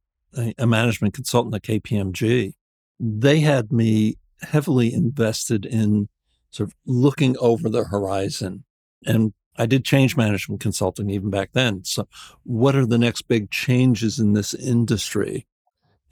a 0.58 0.66
management 0.66 1.14
consultant 1.14 1.54
at 1.54 1.62
KPMG, 1.62 2.52
they 3.00 3.40
had 3.40 3.72
me 3.72 4.16
heavily 4.42 4.92
invested 4.92 5.64
in 5.64 6.08
sort 6.50 6.68
of 6.68 6.74
looking 6.86 7.36
over 7.38 7.68
the 7.68 7.84
horizon. 7.84 8.64
And 9.06 9.32
I 9.56 9.66
did 9.66 9.84
change 9.84 10.16
management 10.16 10.60
consulting 10.60 11.10
even 11.10 11.30
back 11.30 11.50
then. 11.52 11.84
So, 11.84 12.08
what 12.44 12.76
are 12.76 12.86
the 12.86 12.98
next 12.98 13.22
big 13.22 13.50
changes 13.50 14.18
in 14.18 14.34
this 14.34 14.54
industry? 14.54 15.46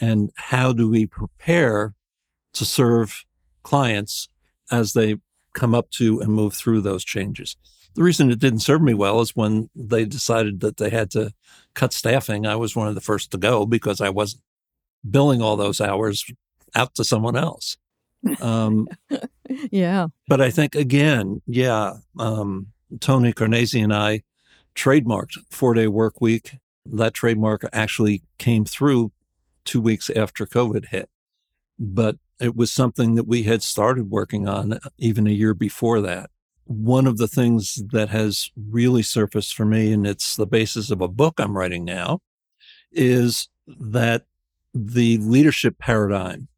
And 0.01 0.31
how 0.37 0.73
do 0.73 0.89
we 0.89 1.07
prepare 1.07 1.95
to 2.55 2.65
serve 2.65 3.25
clients 3.63 4.29
as 4.71 4.95
they 4.95 5.17
come 5.55 5.75
up 5.75 5.91
to 5.91 6.21
and 6.21 6.33
move 6.33 6.55
through 6.55 6.81
those 6.81 7.05
changes? 7.05 7.57
The 7.97 8.03
reason 8.03 8.31
it 8.31 8.39
didn't 8.39 8.61
serve 8.61 8.83
me 8.83 8.95
well 8.95 9.21
is 9.21 9.35
when 9.35 9.71
they 9.75 10.05
decided 10.05 10.61
that 10.61 10.77
they 10.77 10.91
had 10.91 11.11
to 11.13 11.33
cut 11.75 11.93
staffing, 11.93 12.47
I 12.47 12.55
was 12.57 12.77
one 12.77 12.89
of 12.89 12.95
the 12.95 13.01
first 13.01 13.31
to 13.31 13.39
go 13.39 13.67
because 13.67 14.01
I 14.01 14.11
wasn't 14.11 14.43
billing 15.09 15.41
all 15.41 15.57
those 15.57 15.81
hours 15.81 16.25
out 16.75 16.95
to 16.97 17.05
someone 17.05 17.37
else. 17.37 17.79
Um, 18.41 18.87
yeah. 19.71 20.09
But 20.29 20.41
I 20.41 20.51
think, 20.51 20.75
again, 20.75 21.41
yeah, 21.47 21.95
um, 22.19 22.69
Tony 23.01 23.33
Carnesi 23.33 23.83
and 23.83 23.95
I 23.95 24.23
trademarked 24.75 25.39
four 25.51 25.75
day 25.75 25.87
work 25.87 26.21
week. 26.21 26.57
That 26.85 27.15
trademark 27.15 27.65
actually 27.73 28.23
came 28.39 28.65
through 28.65 29.11
two 29.65 29.81
weeks 29.81 30.11
after 30.11 30.47
COVID 30.47 30.89
hit. 30.89 31.09
But 31.79 32.17
it 32.41 32.55
was 32.55 32.71
something 32.71 33.15
that 33.15 33.27
we 33.27 33.45
had 33.45 33.63
started 33.63 34.11
working 34.11 34.49
on 34.49 34.79
even 34.99 35.27
a 35.27 35.31
year 35.31 35.55
before 35.55 36.01
that. 36.03 36.31
One 36.67 37.07
of 37.07 37.17
the 37.17 37.29
things 37.29 37.83
that 37.93 38.09
has 38.11 38.51
really 38.57 39.03
surfaced 39.03 39.55
for 39.55 39.65
me, 39.65 39.93
and 39.93 40.07
it's 40.07 40.37
the 40.37 40.47
basis 40.47 40.91
of 40.91 41.01
a 41.01 41.09
book 41.09 41.35
I'm 41.39 41.57
writing 41.57 41.85
now, 41.85 42.21
is 42.93 43.49
that 43.67 44.27
the 44.75 45.19
leadership 45.19 45.79
paradigm 45.79 46.49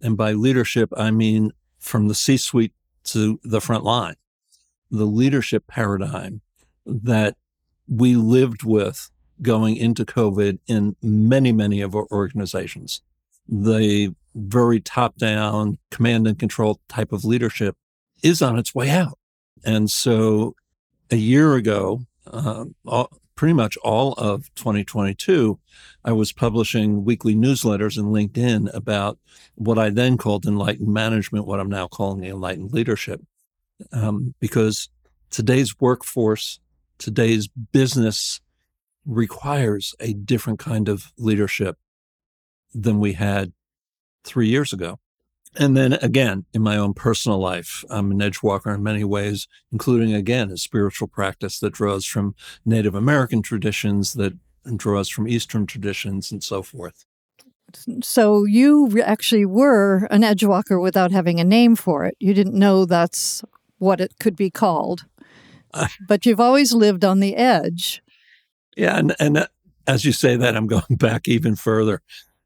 and 0.00 0.16
by 0.16 0.32
leadership, 0.32 0.90
I 0.96 1.10
mean 1.10 1.52
from 1.78 2.08
the 2.08 2.14
C 2.14 2.36
suite 2.36 2.72
to 3.04 3.40
the 3.42 3.60
front 3.60 3.84
line, 3.84 4.16
the 4.90 5.04
leadership 5.04 5.66
paradigm 5.66 6.42
that 6.84 7.36
we 7.88 8.14
lived 8.14 8.62
with 8.62 9.10
going 9.42 9.76
into 9.76 10.04
COVID 10.04 10.58
in 10.66 10.96
many, 11.02 11.52
many 11.52 11.80
of 11.80 11.94
our 11.94 12.06
organizations. 12.10 13.02
The 13.48 14.14
very 14.34 14.80
top 14.80 15.16
down 15.16 15.78
command 15.90 16.26
and 16.26 16.38
control 16.38 16.80
type 16.88 17.12
of 17.12 17.24
leadership 17.24 17.76
is 18.22 18.42
on 18.42 18.58
its 18.58 18.74
way 18.74 18.90
out. 18.90 19.18
And 19.64 19.90
so 19.90 20.54
a 21.10 21.16
year 21.16 21.54
ago, 21.54 22.02
uh, 22.26 22.64
pretty 23.36 23.52
much 23.52 23.76
all 23.78 24.14
of 24.14 24.52
2022, 24.54 25.58
I 26.04 26.12
was 26.12 26.32
publishing 26.32 27.04
weekly 27.04 27.34
newsletters 27.34 27.98
in 27.98 28.06
LinkedIn 28.06 28.74
about 28.74 29.18
what 29.54 29.78
I 29.78 29.90
then 29.90 30.16
called 30.16 30.46
enlightened 30.46 30.92
management, 30.92 31.46
what 31.46 31.60
I'm 31.60 31.68
now 31.68 31.86
calling 31.86 32.24
enlightened 32.24 32.72
leadership. 32.72 33.20
Um, 33.92 34.34
because 34.40 34.88
today's 35.30 35.78
workforce, 35.78 36.60
today's 36.98 37.48
business 37.48 38.40
requires 39.04 39.94
a 40.00 40.14
different 40.14 40.58
kind 40.58 40.88
of 40.88 41.12
leadership 41.18 41.76
than 42.74 42.98
we 42.98 43.12
had 43.12 43.52
three 44.24 44.48
years 44.48 44.72
ago. 44.72 44.98
And 45.58 45.76
then 45.76 45.94
again, 45.94 46.44
in 46.52 46.62
my 46.62 46.76
own 46.76 46.92
personal 46.92 47.38
life, 47.38 47.84
I'm 47.88 48.10
an 48.10 48.20
edge 48.20 48.42
walker 48.42 48.74
in 48.74 48.82
many 48.82 49.04
ways, 49.04 49.48
including 49.72 50.14
again 50.14 50.50
a 50.50 50.56
spiritual 50.56 51.08
practice 51.08 51.58
that 51.60 51.72
draws 51.72 52.04
from 52.04 52.34
Native 52.64 52.94
American 52.94 53.42
traditions, 53.42 54.14
that 54.14 54.34
draws 54.76 55.08
from 55.08 55.28
Eastern 55.28 55.66
traditions, 55.66 56.30
and 56.30 56.42
so 56.44 56.62
forth. 56.62 57.06
So 58.02 58.44
you 58.44 59.00
actually 59.02 59.46
were 59.46 60.06
an 60.10 60.24
edge 60.24 60.44
walker 60.44 60.78
without 60.78 61.10
having 61.10 61.40
a 61.40 61.44
name 61.44 61.74
for 61.74 62.04
it. 62.04 62.16
You 62.20 62.34
didn't 62.34 62.54
know 62.54 62.84
that's 62.84 63.44
what 63.78 64.00
it 64.00 64.14
could 64.18 64.36
be 64.36 64.50
called, 64.50 65.04
uh, 65.74 65.88
but 66.06 66.26
you've 66.26 66.40
always 66.40 66.72
lived 66.72 67.04
on 67.04 67.20
the 67.20 67.36
edge. 67.36 68.02
Yeah, 68.76 68.98
and 68.98 69.14
and 69.18 69.48
as 69.86 70.04
you 70.04 70.12
say 70.12 70.36
that, 70.36 70.56
I'm 70.56 70.66
going 70.76 70.96
back 70.96 71.28
even 71.28 71.56
further. 71.56 72.02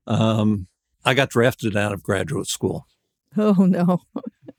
Um, 0.07 0.69
I 1.05 1.14
got 1.14 1.31
drafted 1.31 1.76
out 1.76 1.93
of 1.93 2.02
graduate 2.02 2.47
school. 2.47 2.87
Oh, 3.37 3.52
no. 3.52 4.00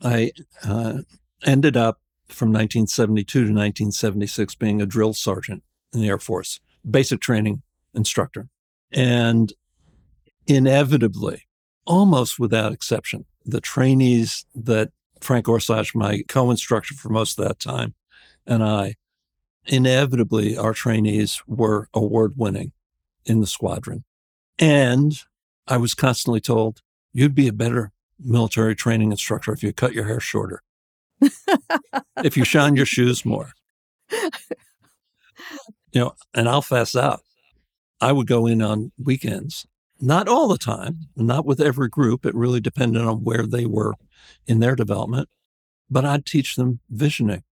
I 0.01 0.31
uh, 0.63 0.99
ended 1.45 1.75
up 1.75 1.99
from 2.29 2.49
1972 2.49 3.39
to 3.39 3.43
1976 3.43 4.55
being 4.55 4.81
a 4.81 4.85
drill 4.85 5.13
sergeant 5.13 5.63
in 5.93 6.01
the 6.01 6.07
Air 6.07 6.19
Force, 6.19 6.59
basic 6.89 7.19
training 7.19 7.63
instructor. 7.93 8.47
And 8.91 9.51
inevitably, 10.47 11.47
almost 11.85 12.39
without 12.39 12.71
exception, 12.71 13.25
the 13.45 13.61
trainees 13.61 14.45
that 14.55 14.91
Frank 15.19 15.45
Orsage, 15.47 15.93
my 15.93 16.23
co 16.27 16.49
instructor 16.49 16.95
for 16.95 17.09
most 17.09 17.37
of 17.37 17.47
that 17.47 17.59
time, 17.59 17.93
and 18.47 18.63
I, 18.63 18.95
inevitably, 19.65 20.57
our 20.57 20.73
trainees 20.73 21.41
were 21.45 21.89
award 21.93 22.33
winning 22.35 22.71
in 23.25 23.41
the 23.41 23.47
squadron. 23.47 24.03
And 24.57 25.13
I 25.67 25.77
was 25.77 25.93
constantly 25.93 26.41
told, 26.41 26.81
you'd 27.13 27.35
be 27.35 27.47
a 27.47 27.53
better 27.53 27.91
military 28.23 28.75
training 28.75 29.11
instructor 29.11 29.51
if 29.53 29.63
you 29.63 29.73
cut 29.73 29.93
your 29.93 30.05
hair 30.05 30.19
shorter, 30.19 30.61
if 32.23 32.37
you 32.37 32.43
shine 32.43 32.75
your 32.75 32.85
shoes 32.85 33.25
more. 33.25 33.53
You 35.93 36.01
know, 36.01 36.13
and 36.33 36.47
I'll 36.47 36.61
fast 36.61 36.95
out. 36.95 37.21
I 37.99 38.11
would 38.11 38.27
go 38.27 38.47
in 38.47 38.61
on 38.61 38.91
weekends, 38.97 39.67
not 39.99 40.27
all 40.27 40.47
the 40.47 40.57
time, 40.57 41.07
not 41.15 41.45
with 41.45 41.59
every 41.61 41.89
group. 41.89 42.25
It 42.25 42.33
really 42.33 42.59
depended 42.59 43.01
on 43.01 43.23
where 43.23 43.45
they 43.45 43.65
were 43.65 43.93
in 44.47 44.59
their 44.59 44.75
development, 44.75 45.29
but 45.89 46.05
I'd 46.05 46.25
teach 46.25 46.55
them 46.55 46.79
visioning 46.89 47.43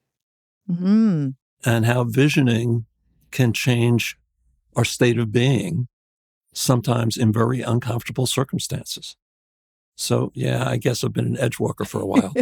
mm-hmm. 0.69 1.29
and 1.65 1.85
how 1.85 2.03
visioning 2.05 2.85
can 3.31 3.53
change 3.53 4.17
our 4.75 4.85
state 4.85 5.19
of 5.19 5.31
being, 5.31 5.88
sometimes 6.53 7.17
in 7.17 7.33
very 7.33 7.61
uncomfortable 7.61 8.25
circumstances. 8.25 9.15
So, 10.01 10.32
yeah, 10.34 10.65
I 10.65 10.77
guess 10.77 11.03
I've 11.03 11.12
been 11.12 11.27
an 11.27 11.39
edge 11.39 11.60
walker 11.60 11.84
for 11.84 12.00
a 12.00 12.06
while. 12.06 12.34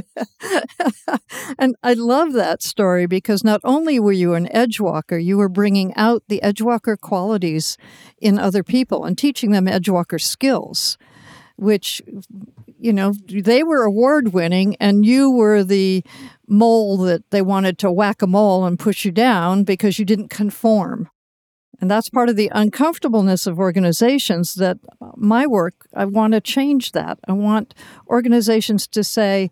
and 1.58 1.76
I 1.82 1.94
love 1.94 2.34
that 2.34 2.62
story 2.62 3.08
because 3.08 3.44
not 3.44 3.62
only 3.64 4.00
were 4.00 4.12
you 4.12 4.36
an 4.36 4.48
edge 4.56 4.80
walker, 4.80 5.18
you 5.18 5.38
were 5.38 5.50
bringing 5.50 5.92
out 5.96 6.22
the 6.28 6.40
edge 6.44 6.62
walker 6.62 6.96
qualities 6.96 7.76
in 8.20 8.38
other 8.38 8.64
people 8.64 9.06
and 9.06 9.18
teaching 9.18 9.54
them 9.54 9.68
edge 9.68 9.90
walker 9.90 10.20
skills, 10.20 11.00
which, 11.56 12.00
you 12.78 12.94
know, 12.94 13.14
they 13.28 13.64
were 13.64 13.82
award 13.82 14.34
winning 14.34 14.76
and 14.76 15.04
you 15.04 15.32
were 15.32 15.64
the 15.64 16.04
mole 16.48 16.96
that 16.98 17.28
they 17.32 17.42
wanted 17.42 17.80
to 17.80 17.92
whack 17.92 18.22
a 18.22 18.28
mole 18.28 18.66
and 18.66 18.78
push 18.78 19.04
you 19.04 19.12
down 19.12 19.64
because 19.64 19.98
you 19.98 20.06
didn't 20.06 20.30
conform. 20.30 21.10
And 21.80 21.92
that's 21.92 22.10
part 22.10 22.30
of 22.30 22.36
the 22.36 22.52
uncomfortableness 22.54 23.46
of 23.46 23.60
organizations 23.60 24.56
that 24.56 24.78
my 25.16 25.46
work, 25.46 25.88
I 25.94 26.06
want 26.06 26.34
to 26.34 26.42
change 26.42 26.94
that. 26.94 27.20
I 27.28 27.34
want 27.34 27.76
organizations 28.08 28.88
to 28.88 29.04
say, 29.04 29.52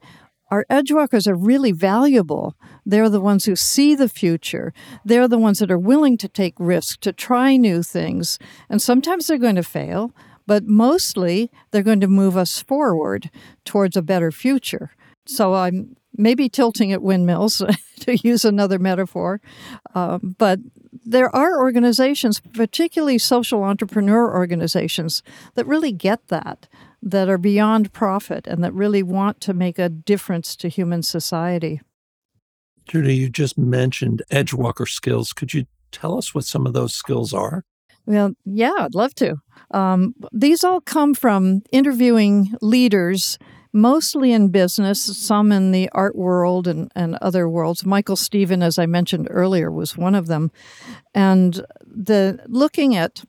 our 0.51 0.65
edge 0.69 0.91
walkers 0.91 1.27
are 1.27 1.35
really 1.35 1.71
valuable. 1.71 2.55
They're 2.85 3.09
the 3.09 3.21
ones 3.21 3.45
who 3.45 3.55
see 3.55 3.95
the 3.95 4.09
future. 4.09 4.73
They're 5.03 5.27
the 5.27 5.39
ones 5.39 5.59
that 5.59 5.71
are 5.71 5.77
willing 5.77 6.17
to 6.19 6.27
take 6.27 6.53
risks, 6.59 6.97
to 6.97 7.11
try 7.11 7.57
new 7.57 7.81
things. 7.81 8.37
And 8.69 8.81
sometimes 8.81 9.27
they're 9.27 9.37
going 9.37 9.55
to 9.55 9.63
fail, 9.63 10.13
but 10.45 10.65
mostly 10.65 11.51
they're 11.71 11.81
going 11.81 11.99
to 12.01 12.07
move 12.07 12.37
us 12.37 12.61
forward 12.61 13.31
towards 13.65 13.97
a 13.97 14.03
better 14.03 14.31
future. 14.31 14.91
So 15.25 15.55
I'm 15.55 15.95
maybe 16.17 16.47
tilting 16.47 16.91
at 16.91 17.01
windmills, 17.01 17.61
to 18.01 18.15
use 18.17 18.45
another 18.45 18.79
metaphor. 18.79 19.41
Um, 19.95 20.35
but 20.37 20.59
there 21.05 21.33
are 21.35 21.59
organizations, 21.61 22.41
particularly 22.53 23.17
social 23.17 23.63
entrepreneur 23.63 24.33
organizations, 24.33 25.21
that 25.53 25.67
really 25.67 25.91
get 25.91 26.27
that, 26.27 26.67
that 27.01 27.29
are 27.29 27.37
beyond 27.37 27.93
profit 27.93 28.47
and 28.47 28.63
that 28.63 28.73
really 28.73 29.03
want 29.03 29.39
to 29.41 29.53
make 29.53 29.77
a 29.77 29.87
difference 29.87 30.55
to 30.57 30.67
human 30.67 31.03
society. 31.03 31.79
Judi, 32.89 33.15
you 33.15 33.29
just 33.29 33.57
mentioned 33.57 34.23
Edgewalker 34.31 34.87
skills. 34.87 35.33
Could 35.33 35.53
you 35.53 35.65
tell 35.91 36.17
us 36.17 36.35
what 36.35 36.45
some 36.45 36.65
of 36.65 36.73
those 36.73 36.93
skills 36.93 37.33
are? 37.33 37.63
Well, 38.05 38.33
yeah, 38.45 38.73
I'd 38.79 38.95
love 38.95 39.15
to. 39.15 39.37
Um, 39.71 40.13
these 40.31 40.63
all 40.63 40.81
come 40.81 41.13
from 41.13 41.61
interviewing 41.71 42.53
leaders 42.61 43.39
mostly 43.75 44.31
in 44.31 44.47
business, 44.47 45.03
some 45.03 45.51
in 45.51 45.71
the 45.71 45.89
art 45.91 46.15
world 46.15 46.65
and, 46.67 46.91
and 46.95 47.15
other 47.15 47.47
worlds. 47.49 47.85
Michael 47.85 48.15
Stephen, 48.15 48.63
as 48.63 48.79
I 48.79 48.85
mentioned 48.85 49.27
earlier, 49.29 49.69
was 49.69 49.97
one 49.97 50.15
of 50.15 50.27
them. 50.27 50.49
And 51.13 51.65
the 51.85 52.39
looking 52.47 52.95
at 52.95 53.23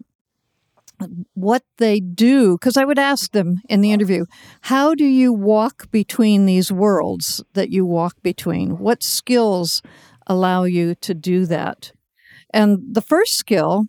what 1.35 1.65
they 1.79 2.01
do, 2.01 2.57
because 2.57 2.77
I 2.77 2.85
would 2.85 2.99
ask 2.99 3.33
them 3.33 3.61
in 3.69 3.81
the 3.81 3.93
interview, 3.93 4.25
how 4.63 4.95
do 4.95 5.05
you 5.05 5.33
walk 5.33 5.91
between 5.91 6.47
these 6.47 6.73
worlds 6.73 7.43
that 7.55 7.71
you 7.71 7.85
walk 7.85 8.23
between? 8.23 8.79
What 8.79 9.03
skills 9.03 9.83
allow 10.27 10.63
you 10.63 10.95
to 10.95 11.13
do 11.13 11.45
that? 11.47 11.93
And 12.51 12.95
the 12.95 13.03
first 13.03 13.35
skill 13.35 13.87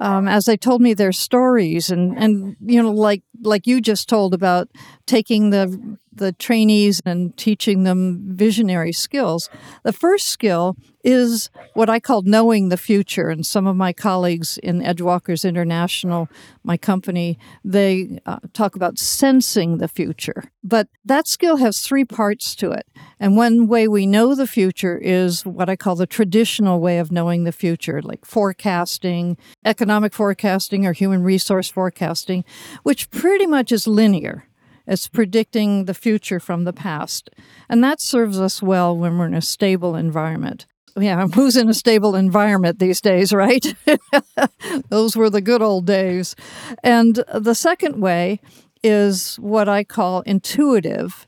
um, 0.00 0.26
as 0.26 0.46
they 0.46 0.56
told 0.56 0.80
me 0.80 0.94
their 0.94 1.12
stories 1.12 1.90
and, 1.90 2.18
and 2.18 2.56
you 2.60 2.82
know 2.82 2.90
like 2.90 3.22
like 3.42 3.66
you 3.66 3.80
just 3.80 4.08
told 4.08 4.34
about 4.34 4.68
taking 5.06 5.50
the 5.50 5.98
the 6.12 6.32
trainees 6.32 7.00
and 7.04 7.36
teaching 7.36 7.84
them 7.84 8.20
visionary 8.26 8.92
skills. 8.92 9.48
The 9.84 9.92
first 9.92 10.28
skill 10.28 10.76
is 11.02 11.50
what 11.74 11.88
I 11.88 11.98
call 12.00 12.22
knowing 12.22 12.68
the 12.68 12.76
future. 12.76 13.28
And 13.28 13.46
some 13.46 13.66
of 13.66 13.76
my 13.76 13.92
colleagues 13.92 14.58
in 14.58 14.80
Edgewalkers 14.80 15.48
International, 15.48 16.28
my 16.62 16.76
company, 16.76 17.38
they 17.64 18.18
uh, 18.26 18.38
talk 18.52 18.76
about 18.76 18.98
sensing 18.98 19.78
the 19.78 19.88
future. 19.88 20.44
But 20.62 20.88
that 21.04 21.26
skill 21.26 21.56
has 21.56 21.80
three 21.80 22.04
parts 22.04 22.54
to 22.56 22.70
it. 22.72 22.86
And 23.18 23.36
one 23.36 23.66
way 23.66 23.88
we 23.88 24.06
know 24.06 24.34
the 24.34 24.46
future 24.46 24.98
is 24.98 25.46
what 25.46 25.70
I 25.70 25.76
call 25.76 25.94
the 25.94 26.06
traditional 26.06 26.80
way 26.80 26.98
of 26.98 27.10
knowing 27.10 27.44
the 27.44 27.52
future, 27.52 28.02
like 28.02 28.24
forecasting, 28.24 29.38
economic 29.64 30.12
forecasting, 30.12 30.86
or 30.86 30.92
human 30.92 31.22
resource 31.22 31.70
forecasting, 31.70 32.44
which 32.82 33.10
pretty 33.10 33.46
much 33.46 33.72
is 33.72 33.86
linear. 33.86 34.44
It's 34.90 35.06
predicting 35.06 35.84
the 35.84 35.94
future 35.94 36.40
from 36.40 36.64
the 36.64 36.72
past. 36.72 37.30
And 37.68 37.82
that 37.84 38.00
serves 38.00 38.40
us 38.40 38.60
well 38.60 38.94
when 38.96 39.16
we're 39.16 39.26
in 39.28 39.34
a 39.34 39.40
stable 39.40 39.94
environment. 39.94 40.66
Yeah, 40.96 41.28
who's 41.34 41.56
in 41.56 41.68
a 41.68 41.74
stable 41.74 42.16
environment 42.16 42.80
these 42.80 43.00
days, 43.00 43.32
right? 43.32 43.64
Those 44.88 45.16
were 45.16 45.30
the 45.30 45.40
good 45.40 45.62
old 45.62 45.86
days. 45.86 46.34
And 46.82 47.22
the 47.32 47.54
second 47.54 48.00
way 48.00 48.40
is 48.82 49.36
what 49.36 49.68
I 49.68 49.84
call 49.84 50.22
intuitive. 50.22 51.24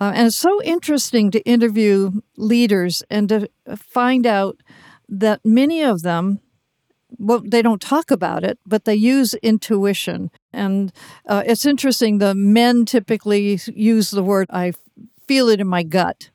Uh, 0.00 0.12
and 0.14 0.26
it's 0.26 0.36
so 0.36 0.60
interesting 0.64 1.30
to 1.30 1.40
interview 1.48 2.10
leaders 2.36 3.04
and 3.08 3.28
to 3.28 3.48
find 3.76 4.26
out 4.26 4.56
that 5.08 5.40
many 5.44 5.80
of 5.84 6.02
them 6.02 6.40
well, 7.18 7.40
they 7.44 7.62
don't 7.62 7.80
talk 7.80 8.10
about 8.10 8.44
it, 8.44 8.58
but 8.66 8.84
they 8.84 8.94
use 8.94 9.34
intuition. 9.34 10.30
And 10.52 10.92
uh, 11.26 11.42
it's 11.46 11.66
interesting, 11.66 12.18
the 12.18 12.34
men 12.34 12.84
typically 12.84 13.58
use 13.74 14.10
the 14.10 14.22
word, 14.22 14.48
I 14.50 14.72
feel 15.26 15.48
it 15.48 15.60
in 15.60 15.66
my 15.66 15.82
gut. 15.82 16.30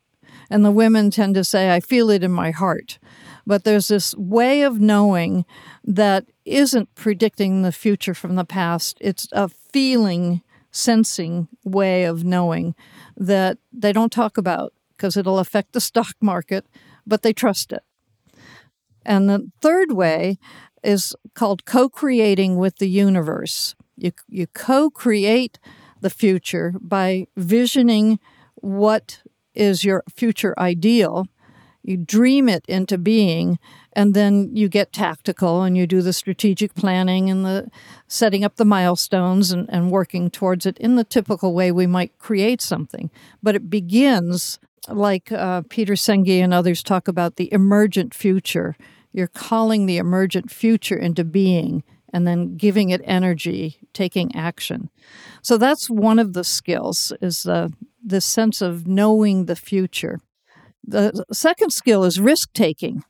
And 0.50 0.66
the 0.66 0.72
women 0.72 1.12
tend 1.12 1.36
to 1.36 1.44
say, 1.44 1.74
I 1.74 1.80
feel 1.80 2.10
it 2.10 2.24
in 2.24 2.32
my 2.32 2.52
heart. 2.52 3.00
But 3.46 3.64
there's 3.64 3.88
this 3.88 4.16
way 4.16 4.62
of 4.62 4.80
knowing 4.80 5.46
that 5.84 6.26
isn't 6.46 6.94
predicting 6.96 7.62
the 7.62 7.72
future 7.72 8.14
from 8.14 8.36
the 8.36 8.46
past, 8.46 8.98
it's 9.02 9.28
a 9.32 9.50
feeling, 9.50 10.42
sensing 10.72 11.48
way 11.64 12.06
of 12.06 12.24
knowing 12.24 12.76
that 13.18 13.58
they 13.72 13.92
don't 13.92 14.12
talk 14.12 14.38
about 14.38 14.74
because 14.96 15.18
it'll 15.18 15.40
affect 15.40 15.74
the 15.74 15.82
stock 15.82 16.16
market, 16.22 16.66
but 17.06 17.24
they 17.24 17.34
trust 17.34 17.72
it. 17.72 17.84
And 19.06 19.30
the 19.30 19.50
third 19.62 19.92
way 19.92 20.38
is 20.84 21.16
called 21.36 21.66
co 21.66 21.90
creating 21.90 22.58
with 22.58 22.78
the 22.78 22.90
universe. 22.90 23.76
You, 23.98 24.12
you 24.28 24.48
co 24.48 24.90
create 24.90 25.60
the 26.02 26.10
future 26.10 26.74
by 26.82 27.28
visioning 27.36 28.20
what 28.56 29.22
is 29.54 29.84
your 29.84 30.04
future 30.14 30.58
ideal. 30.58 31.28
You 31.84 31.98
dream 31.98 32.48
it 32.48 32.64
into 32.68 32.98
being, 33.00 33.58
and 33.94 34.14
then 34.14 34.56
you 34.56 34.70
get 34.70 34.94
tactical 34.94 35.64
and 35.64 35.76
you 35.76 35.88
do 35.88 36.02
the 36.02 36.14
strategic 36.14 36.76
planning 36.76 37.30
and 37.30 37.44
the 37.44 37.70
setting 38.08 38.44
up 38.44 38.58
the 38.58 38.66
milestones 38.66 39.52
and, 39.52 39.68
and 39.70 39.90
working 39.90 40.30
towards 40.30 40.66
it 40.66 40.78
in 40.78 40.96
the 40.96 41.04
typical 41.04 41.54
way 41.54 41.72
we 41.72 41.88
might 41.88 42.18
create 42.20 42.62
something. 42.62 43.10
But 43.42 43.56
it 43.56 43.70
begins 43.70 44.60
like 44.88 45.32
uh, 45.32 45.64
Peter 45.70 45.94
Senge 45.94 46.42
and 46.42 46.54
others 46.54 46.84
talk 46.84 47.08
about 47.08 47.36
the 47.36 47.52
emergent 47.54 48.14
future. 48.14 48.76
You're 49.14 49.28
calling 49.28 49.86
the 49.86 49.98
emergent 49.98 50.52
future 50.52 50.98
into 50.98 51.24
being 51.24 51.84
and 52.14 52.28
then 52.28 52.58
giving 52.58 52.90
it 52.90 53.02
energy, 53.06 53.78
taking 53.94 54.36
action. 54.36 54.90
So 55.42 55.58
that's 55.58 55.90
one 55.90 56.20
of 56.20 56.34
the 56.34 56.44
skills 56.44 57.14
is 57.22 57.44
the 57.44 57.74
the 58.04 58.22
sense 58.22 58.62
of 58.62 58.88
knowing 58.88 59.46
the 59.46 59.56
future. 59.56 60.20
The 60.84 61.24
second 61.32 61.72
skill 61.72 62.04
is 62.04 62.20
risk 62.20 62.52
taking. 62.54 63.04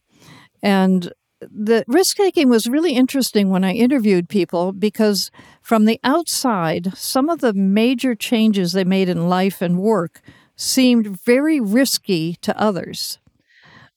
And 0.62 1.13
the 1.39 1.84
risk 1.88 2.17
taking 2.17 2.49
was 2.49 2.67
really 2.67 2.93
interesting 2.93 3.49
when 3.49 3.63
I 3.63 3.71
interviewed 3.71 4.29
people 4.29 4.73
because 4.73 5.31
from 5.62 5.86
the 5.86 5.99
outside, 6.03 6.95
some 6.95 7.29
of 7.29 7.39
the 7.39 7.53
major 7.53 8.13
changes 8.13 8.73
they 8.73 8.84
made 8.84 9.10
in 9.10 9.29
life 9.29 9.62
and 9.62 9.79
work 9.79 10.21
seemed 10.62 11.08
very 11.26 11.60
risky 11.60 12.36
to 12.36 12.60
others. 12.60 13.19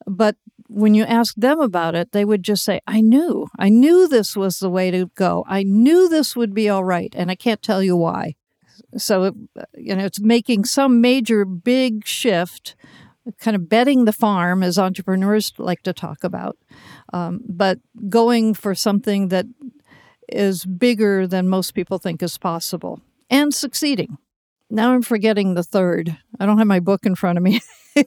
But 0.06 0.36
when 0.66 0.94
you 0.94 1.04
ask 1.04 1.34
them 1.36 1.60
about 1.60 1.94
it, 1.94 2.12
they 2.12 2.24
would 2.24 2.42
just 2.42 2.64
say, 2.64 2.80
I 2.86 3.00
knew, 3.02 3.48
I 3.58 3.68
knew 3.68 4.08
this 4.08 4.34
was 4.34 4.58
the 4.58 4.70
way 4.70 4.90
to 4.90 5.10
go. 5.14 5.44
I 5.46 5.62
knew 5.62 6.08
this 6.08 6.34
would 6.34 6.54
be 6.54 6.68
all 6.68 6.82
right. 6.82 7.12
And 7.16 7.30
I 7.30 7.34
can't 7.34 7.62
tell 7.62 7.82
you 7.82 7.96
why. 7.96 8.36
So, 8.96 9.24
it, 9.24 9.34
you 9.76 9.94
know, 9.94 10.04
it's 10.04 10.20
making 10.20 10.64
some 10.64 11.00
major 11.00 11.44
big 11.44 12.06
shift, 12.06 12.76
kind 13.38 13.54
of 13.54 13.68
betting 13.68 14.06
the 14.06 14.12
farm, 14.12 14.62
as 14.62 14.78
entrepreneurs 14.78 15.52
like 15.58 15.82
to 15.82 15.92
talk 15.92 16.24
about, 16.24 16.56
um, 17.12 17.40
but 17.46 17.78
going 18.08 18.54
for 18.54 18.74
something 18.74 19.28
that 19.28 19.46
is 20.28 20.64
bigger 20.64 21.26
than 21.26 21.48
most 21.48 21.72
people 21.72 21.98
think 21.98 22.22
is 22.22 22.38
possible 22.38 23.00
and 23.28 23.54
succeeding. 23.54 24.16
Now 24.74 24.92
I'm 24.92 25.02
forgetting 25.02 25.54
the 25.54 25.62
third. 25.62 26.16
I 26.40 26.46
don't 26.46 26.58
have 26.58 26.66
my 26.66 26.80
book 26.80 27.06
in 27.06 27.14
front 27.14 27.38
of 27.38 27.44
me. 27.44 27.60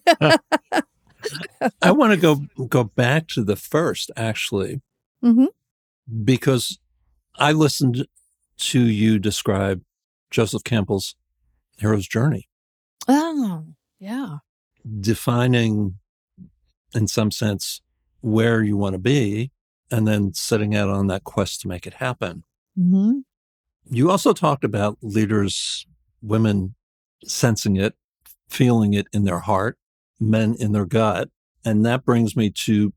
I 1.82 1.91
want 1.91 2.13
to 2.13 2.17
go 2.17 2.41
go 2.67 2.84
back 2.84 3.27
to 3.30 3.43
the 3.43 3.56
first 3.56 4.12
actually, 4.17 4.82
mm-hmm. 5.23 5.45
because 6.23 6.77
I 7.38 7.53
listened 7.53 8.06
to 8.58 8.82
you 8.82 9.17
describe 9.17 9.82
Joseph 10.30 10.65
Campbell's 10.65 11.15
hero's 11.77 12.06
journey. 12.06 12.49
Oh, 13.08 13.67
yeah. 13.97 14.39
Defining, 14.99 15.95
in 16.93 17.08
some 17.08 17.32
sense, 17.32 17.82
where 18.19 18.62
you 18.62 18.75
want 18.75 18.93
to 18.93 18.99
be, 18.99 19.51
and 19.89 20.06
then 20.06 20.34
setting 20.34 20.75
out 20.75 20.89
on 20.89 21.08
that 21.08 21.23
quest 21.23 21.62
to 21.62 21.69
make 21.69 21.88
it 21.88 21.93
happen. 21.95 22.43
Mm-hmm. 22.77 23.19
You 23.89 24.12
also 24.12 24.34
talked 24.34 24.65
about 24.65 24.97
leaders, 25.01 25.88
women 26.27 26.75
sensing 27.23 27.75
it, 27.75 27.95
feeling 28.49 28.93
it 28.93 29.07
in 29.13 29.23
their 29.23 29.39
heart, 29.39 29.77
men 30.19 30.55
in 30.59 30.71
their 30.71 30.85
gut. 30.85 31.29
And 31.65 31.85
that 31.85 32.05
brings 32.05 32.35
me 32.35 32.49
to 32.51 32.93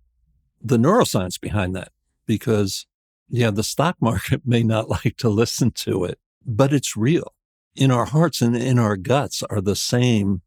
the 0.62 0.76
neuroscience 0.76 1.40
behind 1.40 1.74
that, 1.76 1.92
because 2.26 2.86
yeah, 3.28 3.50
the 3.50 3.62
stock 3.62 3.96
market 4.00 4.42
may 4.44 4.62
not 4.62 4.88
like 4.88 5.16
to 5.18 5.28
listen 5.28 5.70
to 5.72 6.04
it, 6.04 6.18
but 6.44 6.72
it's 6.72 6.96
real. 6.96 7.34
In 7.76 7.90
our 7.90 8.06
hearts 8.06 8.42
and 8.42 8.56
in 8.56 8.78
our 8.78 8.96
guts 8.96 9.42
are 9.44 9.60
the 9.60 9.76
same 9.76 10.42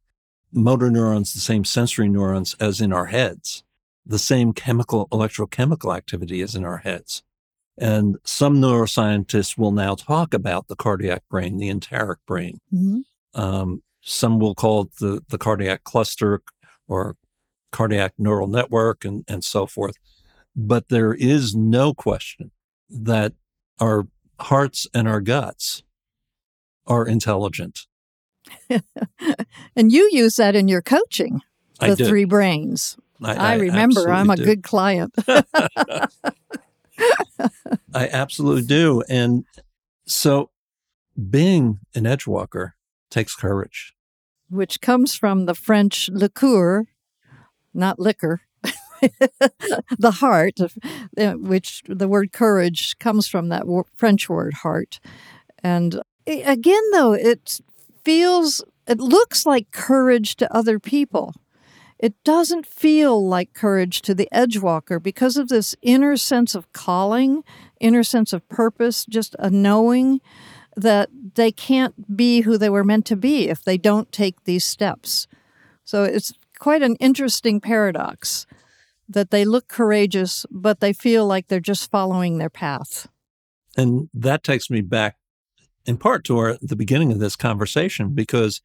motor 0.52 0.92
neurons, 0.92 1.34
the 1.34 1.40
same 1.40 1.64
sensory 1.64 2.10
neurons 2.10 2.56
as 2.60 2.80
in 2.80 2.94
our 2.94 3.06
heads, 3.06 3.64
the 4.06 4.20
same 4.20 4.54
chemical, 4.54 5.08
electrochemical 5.08 5.96
activity 5.96 6.42
as 6.42 6.54
in 6.54 6.64
our 6.64 6.80
heads. 6.80 7.24
And 7.78 8.18
some 8.24 8.62
neuroscientists 8.62 9.58
will 9.58 9.72
now 9.72 9.96
talk 9.96 10.34
about 10.34 10.68
the 10.68 10.76
cardiac 10.76 11.24
brain, 11.30 11.58
the 11.58 11.70
enteric 11.70 12.20
brain. 12.28 12.60
Mm-hmm. 12.74 13.40
Um, 13.40 13.82
some 14.02 14.40
will 14.40 14.54
call 14.54 14.84
it 14.84 14.96
the, 15.00 15.24
the 15.30 15.38
cardiac 15.38 15.84
cluster 15.84 16.42
or 16.88 17.16
cardiac 17.72 18.14
neural 18.18 18.48
network 18.48 19.04
and, 19.06 19.26
and 19.28 19.44
so 19.44 19.66
forth. 19.66 19.96
But 20.56 20.90
there 20.90 21.14
is 21.14 21.56
no 21.56 21.94
question 21.94 22.52
that 22.90 23.34
our 23.80 24.08
hearts 24.40 24.88
and 24.94 25.08
our 25.08 25.22
guts 25.22 25.84
are 26.86 27.08
intelligent. 27.08 27.88
and 29.76 29.92
you 29.92 30.10
use 30.12 30.36
that 30.36 30.56
in 30.56 30.68
your 30.68 30.82
coaching, 30.82 31.42
the 31.80 31.94
I 31.94 31.96
three 31.96 32.26
brains. 32.26 32.98
I, 33.22 33.54
I, 33.54 33.56
remember 33.56 34.12
I'm 34.12 34.30
a 34.30 34.36
do. 34.36 34.44
good 34.44 34.64
client. 34.64 35.16
I 37.94 38.08
absolutely 38.08 38.64
do. 38.64 39.04
And 39.10 39.46
so 40.06 40.50
being 41.30 41.80
an 41.96 42.06
edge 42.06 42.28
walker 42.28 42.76
takes 43.10 43.36
courage. 43.36 43.94
Which 44.50 44.82
comes 44.82 45.16
from 45.16 45.46
the 45.46 45.56
French 45.56 46.10
liqueur, 46.12 46.86
not 47.74 48.00
liquor. 48.00 48.42
the 50.00 50.12
heart, 50.12 50.60
uh, 50.62 51.34
which 51.34 51.84
the 51.88 52.08
word 52.08 52.32
courage 52.32 52.98
comes 53.00 53.28
from 53.28 53.50
that 53.50 53.66
French 53.96 54.30
word 54.30 54.54
heart. 54.54 55.00
And 55.62 56.00
again, 56.28 56.84
though, 56.94 57.14
it 57.14 57.60
feels 58.04 58.64
it 58.88 59.00
looks 59.00 59.46
like 59.46 59.72
courage 59.72 60.36
to 60.38 60.54
other 60.56 60.80
people. 60.80 61.34
It 62.04 62.22
doesn't 62.26 62.66
feel 62.66 63.26
like 63.26 63.54
courage 63.54 64.02
to 64.02 64.14
the 64.14 64.28
edgewalker 64.34 65.02
because 65.02 65.38
of 65.38 65.48
this 65.48 65.74
inner 65.82 66.18
sense 66.18 66.54
of 66.54 66.70
calling, 66.74 67.46
inner 67.80 68.04
sense 68.04 68.34
of 68.34 68.46
purpose, 68.50 69.06
just 69.06 69.38
a 69.40 69.50
knowing 69.50 70.20
that 70.76 71.10
they 71.36 71.50
can't 71.50 72.18
be 72.18 72.42
who 72.42 72.58
they 72.58 72.70
were 72.70 72.84
meant 72.84 73.06
to 73.06 73.16
be 73.16 73.48
if 73.48 73.64
they 73.64 73.78
don't 73.78 74.12
take 74.12 74.44
these 74.44 74.66
steps. 74.66 75.28
So 75.86 76.04
it's 76.04 76.34
quite 76.60 76.82
an 76.82 76.98
interesting 76.98 77.62
paradox 77.62 78.48
that 79.08 79.32
they 79.32 79.46
look 79.46 79.70
courageous, 79.70 80.46
but 80.52 80.82
they 80.82 80.92
feel 80.92 81.26
like 81.26 81.48
they're 81.48 81.62
just 81.62 81.90
following 81.90 82.38
their 82.38 82.50
path. 82.50 83.08
And 83.78 84.10
that 84.14 84.44
takes 84.44 84.70
me 84.70 84.82
back 84.82 85.16
in 85.86 85.96
part 85.96 86.26
to 86.26 86.38
our, 86.38 86.58
the 86.62 86.76
beginning 86.76 87.14
of 87.14 87.20
this 87.20 87.38
conversation, 87.38 88.10
because 88.10 88.62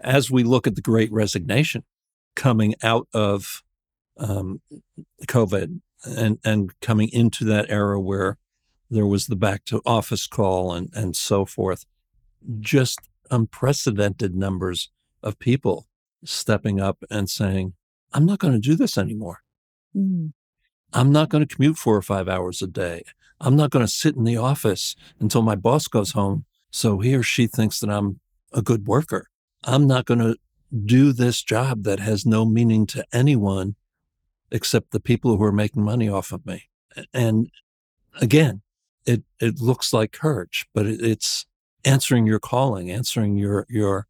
as 0.00 0.28
we 0.28 0.42
look 0.42 0.66
at 0.66 0.74
the 0.74 0.82
great 0.82 1.12
resignation 1.12 1.84
coming 2.36 2.74
out 2.82 3.08
of 3.12 3.62
um, 4.18 4.60
COVID 5.26 5.80
and, 6.04 6.38
and 6.44 6.80
coming 6.80 7.08
into 7.12 7.44
that 7.44 7.68
era 7.68 8.00
where 8.00 8.38
there 8.90 9.06
was 9.06 9.26
the 9.26 9.36
back 9.36 9.64
to 9.66 9.80
office 9.86 10.26
call 10.26 10.72
and, 10.72 10.90
and 10.94 11.16
so 11.16 11.44
forth, 11.44 11.84
just 12.58 12.98
unprecedented 13.30 14.34
numbers 14.34 14.90
of 15.22 15.38
people 15.38 15.86
stepping 16.24 16.80
up 16.80 17.02
and 17.10 17.30
saying, 17.30 17.74
I'm 18.12 18.26
not 18.26 18.40
going 18.40 18.54
to 18.54 18.58
do 18.58 18.74
this 18.74 18.98
anymore. 18.98 19.40
Mm. 19.96 20.32
I'm 20.92 21.12
not 21.12 21.28
going 21.28 21.46
to 21.46 21.54
commute 21.54 21.78
four 21.78 21.96
or 21.96 22.02
five 22.02 22.28
hours 22.28 22.60
a 22.62 22.66
day. 22.66 23.04
I'm 23.40 23.56
not 23.56 23.70
going 23.70 23.84
to 23.84 23.90
sit 23.90 24.16
in 24.16 24.24
the 24.24 24.36
office 24.36 24.96
until 25.20 25.42
my 25.42 25.54
boss 25.54 25.86
goes 25.86 26.12
home. 26.12 26.44
So 26.70 26.98
he 26.98 27.14
or 27.14 27.22
she 27.22 27.46
thinks 27.46 27.80
that 27.80 27.90
I'm 27.90 28.20
a 28.52 28.62
good 28.62 28.86
worker. 28.86 29.28
I'm 29.64 29.86
not 29.86 30.04
going 30.04 30.20
to 30.20 30.36
do 30.84 31.12
this 31.12 31.42
job 31.42 31.84
that 31.84 32.00
has 32.00 32.24
no 32.24 32.44
meaning 32.44 32.86
to 32.86 33.04
anyone 33.12 33.76
except 34.50 34.90
the 34.90 35.00
people 35.00 35.36
who 35.36 35.44
are 35.44 35.52
making 35.52 35.82
money 35.82 36.08
off 36.08 36.32
of 36.32 36.44
me. 36.46 36.68
And 37.12 37.50
again, 38.20 38.62
it, 39.06 39.22
it 39.40 39.60
looks 39.60 39.92
like 39.92 40.12
courage, 40.12 40.66
but 40.74 40.86
it, 40.86 41.00
it's 41.00 41.46
answering 41.84 42.26
your 42.26 42.40
calling, 42.40 42.90
answering 42.90 43.36
your, 43.36 43.66
your 43.68 44.06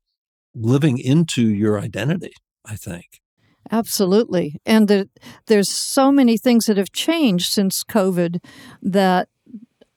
living 0.54 0.98
into 0.98 1.42
your 1.42 1.78
identity, 1.78 2.32
I 2.64 2.76
think. 2.76 3.20
Absolutely. 3.70 4.60
And 4.66 4.88
the, 4.88 5.08
there's 5.46 5.68
so 5.68 6.10
many 6.10 6.36
things 6.36 6.66
that 6.66 6.76
have 6.76 6.92
changed 6.92 7.52
since 7.52 7.84
COVID 7.84 8.42
that 8.82 9.28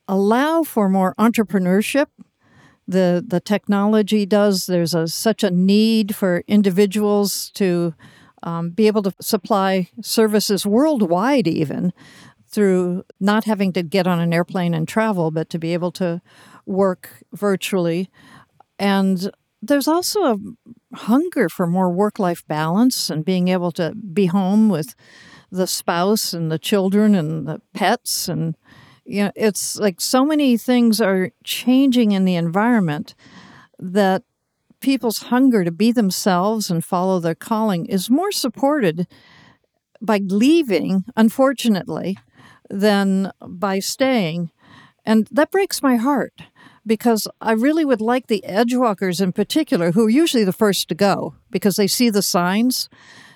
allow 0.07 0.63
for 0.63 0.89
more 0.89 1.15
entrepreneurship. 1.17 2.07
The, 2.87 3.23
the 3.25 3.39
technology 3.39 4.25
does. 4.25 4.65
There's 4.65 4.93
a, 4.93 5.07
such 5.07 5.43
a 5.43 5.51
need 5.51 6.15
for 6.15 6.43
individuals 6.47 7.49
to 7.51 7.93
um, 8.43 8.71
be 8.71 8.87
able 8.87 9.03
to 9.03 9.13
supply 9.21 9.89
services 10.01 10.65
worldwide, 10.65 11.47
even 11.47 11.93
through 12.47 13.03
not 13.19 13.45
having 13.45 13.73
to 13.73 13.81
get 13.81 14.05
on 14.05 14.19
an 14.19 14.33
airplane 14.33 14.73
and 14.73 14.87
travel, 14.87 15.31
but 15.31 15.49
to 15.49 15.57
be 15.57 15.73
able 15.73 15.91
to 15.93 16.21
work 16.65 17.23
virtually. 17.33 18.09
And 18.77 19.31
there's 19.61 19.87
also 19.87 20.23
a 20.23 20.37
hunger 20.95 21.49
for 21.49 21.65
more 21.65 21.89
work 21.89 22.19
life 22.19 22.45
balance 22.47 23.09
and 23.09 23.25
being 23.25 23.47
able 23.47 23.71
to 23.71 23.95
be 23.95 24.27
home 24.27 24.69
with 24.69 24.93
the 25.51 25.67
spouse 25.67 26.33
and 26.33 26.51
the 26.51 26.59
children 26.59 27.15
and 27.15 27.47
the 27.47 27.61
pets 27.73 28.27
and 28.27 28.57
you 29.05 29.23
know 29.23 29.31
it's 29.35 29.77
like 29.77 29.99
so 29.99 30.25
many 30.25 30.57
things 30.57 31.01
are 31.01 31.31
changing 31.43 32.11
in 32.11 32.25
the 32.25 32.35
environment 32.35 33.15
that 33.79 34.23
people's 34.79 35.23
hunger 35.23 35.63
to 35.63 35.71
be 35.71 35.91
themselves 35.91 36.69
and 36.69 36.83
follow 36.83 37.19
their 37.19 37.35
calling 37.35 37.85
is 37.85 38.09
more 38.09 38.31
supported 38.31 39.07
by 40.01 40.19
leaving 40.25 41.05
unfortunately 41.15 42.17
than 42.69 43.31
by 43.41 43.79
staying 43.79 44.51
and 45.05 45.27
that 45.31 45.51
breaks 45.51 45.81
my 45.81 45.95
heart 45.95 46.33
because 46.85 47.27
I 47.41 47.53
really 47.53 47.85
would 47.85 48.01
like 48.01 48.27
the 48.27 48.43
edgewalkers 48.47 49.21
in 49.21 49.31
particular, 49.31 49.91
who 49.91 50.05
are 50.05 50.09
usually 50.09 50.43
the 50.43 50.53
first 50.53 50.87
to 50.89 50.95
go 50.95 51.35
because 51.49 51.75
they 51.75 51.87
see 51.87 52.09
the 52.09 52.21
signs. 52.21 52.89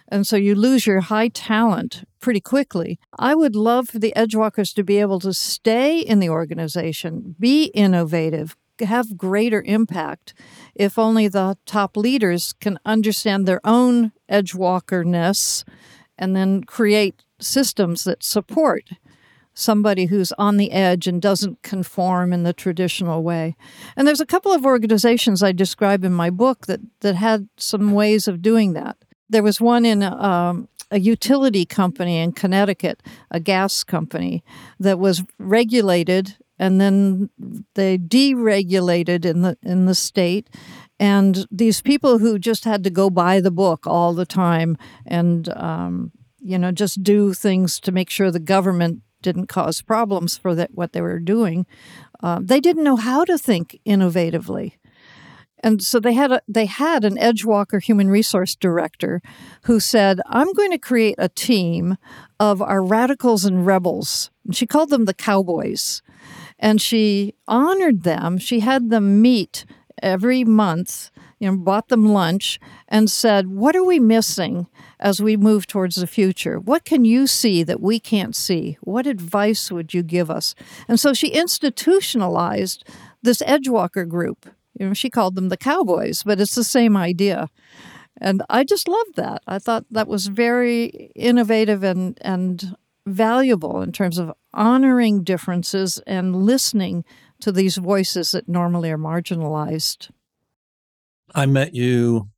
And 0.09 0.25
so 0.25 0.35
you 0.37 0.55
lose 0.55 0.87
your 0.87 1.01
high 1.01 1.27
talent 1.27 2.07
pretty 2.19 2.39
quickly. 2.39 2.99
I 3.17 3.35
would 3.35 3.55
love 3.55 3.89
for 3.89 3.99
the 3.99 4.13
edgewalkers 4.15 4.73
to 4.75 4.83
be 4.83 4.97
able 4.97 5.19
to 5.19 5.33
stay 5.33 5.99
in 5.99 6.19
the 6.19 6.29
organization, 6.29 7.35
be 7.39 7.65
innovative, 7.65 8.55
have 8.79 9.17
greater 9.17 9.63
impact 9.65 10.33
if 10.75 10.99
only 10.99 11.27
the 11.27 11.57
top 11.65 11.97
leaders 11.97 12.53
can 12.53 12.79
understand 12.85 13.45
their 13.45 13.61
own 13.63 14.11
edgewalkerness 14.29 15.63
and 16.17 16.35
then 16.35 16.63
create 16.63 17.23
systems 17.39 18.03
that 18.03 18.23
support 18.23 18.89
somebody 19.53 20.05
who's 20.05 20.31
on 20.33 20.57
the 20.57 20.71
edge 20.71 21.07
and 21.07 21.19
doesn't 21.19 21.63
conform 21.63 22.31
in 22.31 22.43
the 22.43 22.53
traditional 22.53 23.23
way. 23.23 23.55
And 23.95 24.07
there's 24.07 24.21
a 24.21 24.25
couple 24.25 24.51
of 24.51 24.65
organizations 24.65 25.41
I 25.41 25.51
describe 25.51 26.03
in 26.03 26.13
my 26.13 26.29
book 26.29 26.67
that, 26.67 26.79
that 26.99 27.15
had 27.15 27.49
some 27.57 27.91
ways 27.91 28.27
of 28.27 28.43
doing 28.43 28.73
that. 28.73 28.97
There 29.29 29.43
was 29.43 29.59
one 29.59 29.85
in 29.85 30.03
um, 30.03 30.67
a 30.91 30.99
utility 30.99 31.65
company 31.65 32.17
in 32.17 32.31
Connecticut, 32.31 33.03
a 33.31 33.39
gas 33.39 33.83
company, 33.83 34.43
that 34.79 34.99
was 34.99 35.23
regulated 35.37 36.37
and 36.59 36.81
then 36.81 37.29
they 37.75 37.97
deregulated 37.97 39.25
in 39.25 39.41
the 39.41 39.57
in 39.61 39.85
the 39.85 39.93
state 39.93 40.49
and 40.99 41.45
these 41.51 41.81
people 41.81 42.17
who 42.17 42.39
just 42.39 42.65
had 42.65 42.83
to 42.83 42.89
go 42.89 43.09
by 43.09 43.39
the 43.39 43.51
book 43.51 43.85
all 43.85 44.13
the 44.13 44.25
time 44.25 44.77
and 45.05 45.49
um, 45.49 46.11
you 46.39 46.57
know 46.57 46.71
just 46.71 47.03
do 47.03 47.33
things 47.33 47.79
to 47.79 47.91
make 47.91 48.09
sure 48.09 48.31
the 48.31 48.39
government 48.39 49.01
didn't 49.21 49.47
cause 49.47 49.81
problems 49.81 50.37
for 50.37 50.55
that, 50.55 50.73
what 50.73 50.93
they 50.93 51.01
were 51.01 51.19
doing. 51.19 51.65
Uh, 52.21 52.39
they 52.41 52.59
didn't 52.59 52.83
know 52.83 52.95
how 52.95 53.23
to 53.25 53.37
think 53.37 53.79
innovatively. 53.85 54.73
And 55.63 55.81
so 55.81 55.99
they 55.99 56.13
had 56.13 56.31
a, 56.31 56.41
they 56.47 56.65
had 56.65 57.03
an 57.03 57.17
Edgewalker 57.17 57.81
human 57.81 58.09
resource 58.09 58.55
director 58.55 59.21
who 59.63 59.79
said, 59.79 60.19
"I'm 60.27 60.53
going 60.53 60.71
to 60.71 60.77
create 60.77 61.15
a 61.17 61.29
team 61.29 61.97
of 62.39 62.61
our 62.61 62.83
radicals 62.83 63.45
and 63.45 63.65
rebels." 63.65 64.29
And 64.45 64.55
she 64.55 64.67
called 64.67 64.89
them 64.89 65.05
the 65.05 65.13
cowboys. 65.13 66.01
And 66.59 66.81
she 66.81 67.35
honored 67.47 68.03
them. 68.03 68.37
She 68.37 68.61
had 68.61 68.89
them 68.89 69.21
meet 69.21 69.65
every 70.01 70.43
month, 70.43 71.11
you 71.39 71.49
know, 71.49 71.57
bought 71.57 71.89
them 71.89 72.13
lunch 72.13 72.59
and 72.87 73.09
said, 73.09 73.47
"What 73.47 73.75
are 73.75 73.83
we 73.83 73.99
missing 73.99 74.67
as 74.99 75.21
we 75.21 75.37
move 75.37 75.67
towards 75.67 75.95
the 75.95 76.07
future? 76.07 76.59
What 76.59 76.85
can 76.85 77.05
you 77.05 77.27
see 77.27 77.63
that 77.63 77.81
we 77.81 77.99
can't 77.99 78.35
see? 78.35 78.77
What 78.81 79.05
advice 79.07 79.71
would 79.71 79.93
you 79.93 80.03
give 80.03 80.31
us? 80.31 80.55
And 80.87 80.99
so 80.99 81.13
she 81.13 81.29
institutionalized 81.29 82.83
this 83.21 83.41
Edgewalker 83.41 84.07
group. 84.07 84.49
You 84.79 84.87
know, 84.87 84.93
she 84.93 85.09
called 85.09 85.35
them 85.35 85.49
the 85.49 85.57
Cowboys, 85.57 86.23
but 86.23 86.39
it's 86.39 86.55
the 86.55 86.63
same 86.63 86.95
idea. 86.95 87.49
And 88.19 88.43
I 88.49 88.63
just 88.63 88.87
loved 88.87 89.15
that. 89.15 89.43
I 89.47 89.59
thought 89.59 89.85
that 89.91 90.07
was 90.07 90.27
very 90.27 91.11
innovative 91.15 91.83
and, 91.83 92.17
and 92.21 92.75
valuable 93.05 93.81
in 93.81 93.91
terms 93.91 94.17
of 94.17 94.33
honoring 94.53 95.23
differences 95.23 95.99
and 96.07 96.35
listening 96.35 97.05
to 97.41 97.51
these 97.51 97.77
voices 97.77 98.31
that 98.31 98.49
normally 98.49 98.91
are 98.91 98.97
marginalized. 98.97 100.09
I 101.35 101.45
met 101.45 101.75
you 101.75 102.29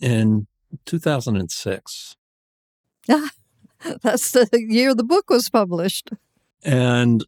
in 0.00 0.46
2006. 0.86 2.16
Ah, 3.08 3.30
that's 4.02 4.30
the 4.32 4.48
year 4.52 4.94
the 4.94 5.04
book 5.04 5.28
was 5.30 5.48
published. 5.50 6.10
And 6.62 7.24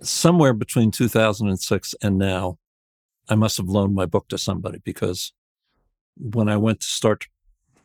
somewhere 0.00 0.52
between 0.52 0.90
2006 0.90 1.94
and 2.02 2.18
now, 2.18 2.58
I 3.28 3.34
must 3.34 3.56
have 3.56 3.68
loaned 3.68 3.94
my 3.94 4.06
book 4.06 4.28
to 4.28 4.38
somebody 4.38 4.78
because 4.84 5.32
when 6.16 6.48
I 6.48 6.56
went 6.56 6.80
to 6.80 6.86
start 6.86 7.26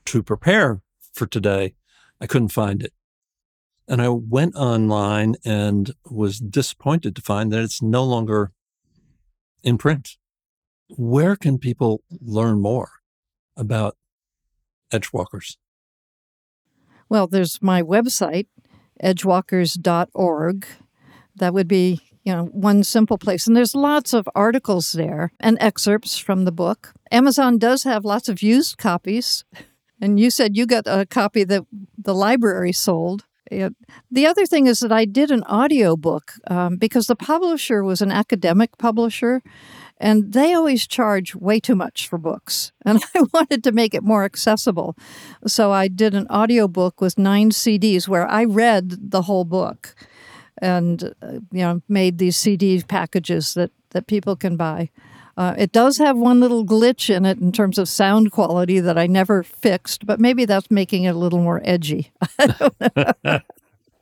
to 0.06 0.24
prepare 0.24 0.82
for 1.14 1.26
today, 1.26 1.76
I 2.20 2.28
couldn't 2.28 2.50
find 2.50 2.84
it. 2.84 2.94
And 3.88 4.02
I 4.02 4.10
went 4.10 4.56
online 4.56 5.36
and 5.44 5.92
was 6.10 6.40
disappointed 6.40 7.16
to 7.16 7.22
find 7.22 7.52
that 7.52 7.64
it's 7.64 7.82
no 7.82 8.04
longer 8.04 8.52
in 9.64 9.78
print. 9.78 10.18
Where 10.90 11.36
can 11.36 11.58
people 11.58 12.04
learn 12.22 12.62
more 12.62 12.90
about 13.58 13.98
edgewalkers? 14.92 15.58
Well, 17.10 17.28
there's 17.28 17.62
my 17.62 17.82
website, 17.82 18.48
edgewalkers.org. 19.04 20.66
That 21.36 21.54
would 21.54 21.68
be, 21.68 22.02
you 22.24 22.34
know, 22.34 22.46
one 22.46 22.84
simple 22.84 23.18
place. 23.18 23.48
And 23.48 23.56
there's 23.56 23.76
lots 23.76 24.14
of 24.14 24.30
articles 24.36 24.92
there 24.92 25.32
and 25.40 25.58
excerpts 25.60 26.18
from 26.18 26.46
the 26.46 26.52
book. 26.52 26.94
Amazon 27.12 27.58
does 27.58 27.84
have 27.84 28.06
lots 28.06 28.30
of 28.30 28.42
used 28.42 28.78
copies. 28.78 29.44
And 30.04 30.20
you 30.20 30.32
said 30.32 30.58
you 30.58 30.66
got 30.66 30.86
a 30.88 31.06
copy 31.06 31.44
that 31.44 31.64
the 31.96 32.16
library 32.16 32.72
sold. 32.74 33.26
The 34.10 34.26
other 34.26 34.48
thing 34.48 34.66
is 34.66 34.80
that 34.80 34.92
I 34.92 35.06
did 35.06 35.30
an 35.30 35.44
audio 35.44 35.96
book 35.96 36.32
um, 36.48 36.78
because 36.78 37.06
the 37.06 37.16
publisher 37.16 37.84
was 37.84 38.02
an 38.02 38.12
academic 38.12 38.80
publisher 38.80 39.44
And 40.00 40.34
they 40.34 40.56
always 40.56 40.88
charge 40.88 41.36
way 41.36 41.60
too 41.60 41.76
much 41.76 42.08
for 42.10 42.18
books. 42.18 42.72
And 42.86 43.04
I 43.16 43.22
wanted 43.32 43.64
to 43.64 43.72
make 43.72 43.94
it 43.94 44.04
more 44.04 44.26
accessible. 44.26 44.96
So 45.46 45.72
I 45.72 45.88
did 45.88 46.16
an 46.16 46.26
audio 46.30 46.68
book 46.68 47.00
with 47.00 47.18
nine 47.20 47.52
CDs 47.52 48.08
where 48.08 48.28
I 48.28 48.44
read 48.46 49.12
the 49.12 49.24
whole 49.24 49.46
book 49.46 49.96
and 50.62 51.04
uh, 51.22 51.34
you 51.52 51.62
know 51.62 51.82
made 51.90 52.18
these 52.18 52.38
CD 52.38 52.82
packages 52.88 53.54
that, 53.56 53.72
that 53.92 54.08
people 54.08 54.36
can 54.36 54.56
buy. 54.56 54.90
Uh, 55.38 55.56
it 55.58 55.72
does 55.72 55.98
have 55.98 56.18
one 56.18 56.40
little 56.40 56.66
glitch 56.66 57.10
in 57.14 57.26
it 57.26 57.40
in 57.40 57.52
terms 57.52 57.78
of 57.78 57.88
sound 57.88 58.32
quality 58.32 58.80
that 58.80 58.98
I 58.98 59.08
never 59.08 59.44
fixed, 59.44 60.06
but 60.06 60.20
maybe 60.20 60.46
that's 60.46 60.70
making 60.70 61.06
it 61.06 61.16
a 61.16 61.18
little 61.18 61.40
more 61.40 61.62
edgy. 61.64 62.12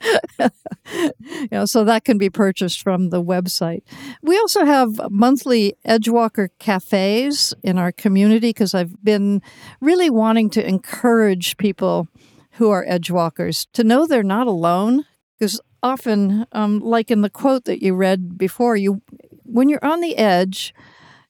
you 0.01 1.47
know, 1.51 1.65
so 1.65 1.83
that 1.83 2.03
can 2.03 2.17
be 2.17 2.29
purchased 2.29 2.81
from 2.81 3.09
the 3.09 3.23
website. 3.23 3.83
We 4.21 4.37
also 4.37 4.65
have 4.65 4.99
monthly 5.11 5.75
Edgewalker 5.85 6.49
cafes 6.59 7.53
in 7.63 7.77
our 7.77 7.91
community 7.91 8.49
because 8.49 8.73
I've 8.73 9.01
been 9.03 9.41
really 9.81 10.09
wanting 10.09 10.49
to 10.51 10.67
encourage 10.67 11.57
people 11.57 12.07
who 12.53 12.69
are 12.69 12.85
Edgewalkers 12.85 13.67
to 13.73 13.83
know 13.83 14.05
they're 14.05 14.23
not 14.23 14.47
alone. 14.47 15.05
Because 15.37 15.61
often, 15.83 16.45
um, 16.51 16.79
like 16.79 17.11
in 17.11 17.21
the 17.21 17.29
quote 17.29 17.65
that 17.65 17.81
you 17.81 17.93
read 17.93 18.37
before, 18.37 18.75
you 18.75 19.01
when 19.43 19.69
you're 19.69 19.83
on 19.83 20.01
the 20.01 20.17
edge, 20.17 20.73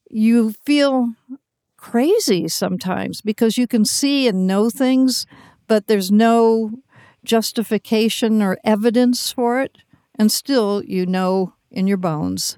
you 0.10 0.54
feel 0.66 1.14
crazy 1.78 2.48
sometimes 2.48 3.22
because 3.22 3.58
you 3.58 3.68
can 3.68 3.86
see 3.86 4.28
and 4.28 4.48
know 4.48 4.70
things, 4.70 5.26
but 5.68 5.88
there's 5.88 6.12
no 6.12 6.72
justification 7.24 8.42
or 8.42 8.58
evidence 8.64 9.32
for 9.32 9.62
it. 9.62 9.78
And 10.18 10.32
still, 10.32 10.84
you 10.84 11.06
know 11.06 11.54
in 11.72 11.88
your 11.88 11.98
bones 11.98 12.58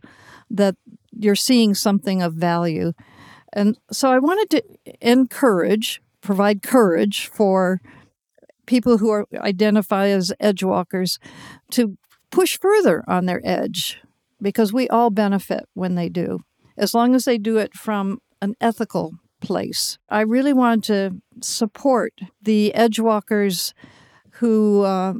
that 0.49 0.75
you're 1.11 1.35
seeing 1.35 1.75
something 1.75 2.21
of 2.21 2.33
value. 2.33 2.93
And 3.53 3.77
so 3.91 4.11
I 4.11 4.19
wanted 4.19 4.49
to 4.51 4.63
encourage, 5.01 6.01
provide 6.21 6.61
courage 6.63 7.27
for 7.27 7.81
people 8.71 8.99
who 8.99 9.09
are 9.09 9.27
identify 9.35 10.07
as 10.07 10.31
edge 10.39 10.63
walkers 10.63 11.19
to 11.69 11.97
push 12.29 12.57
further 12.57 13.03
on 13.05 13.25
their 13.25 13.41
edge 13.43 13.99
because 14.41 14.71
we 14.71 14.87
all 14.87 15.09
benefit 15.09 15.65
when 15.73 15.95
they 15.95 16.07
do 16.07 16.39
as 16.77 16.93
long 16.93 17.13
as 17.13 17.25
they 17.25 17.37
do 17.37 17.57
it 17.57 17.73
from 17.73 18.19
an 18.41 18.55
ethical 18.61 19.11
place. 19.41 19.97
I 20.07 20.21
really 20.21 20.53
want 20.53 20.85
to 20.85 21.21
support 21.41 22.13
the 22.41 22.73
edge 22.73 22.97
walkers 22.97 23.73
who 24.35 24.83
uh, 24.83 25.15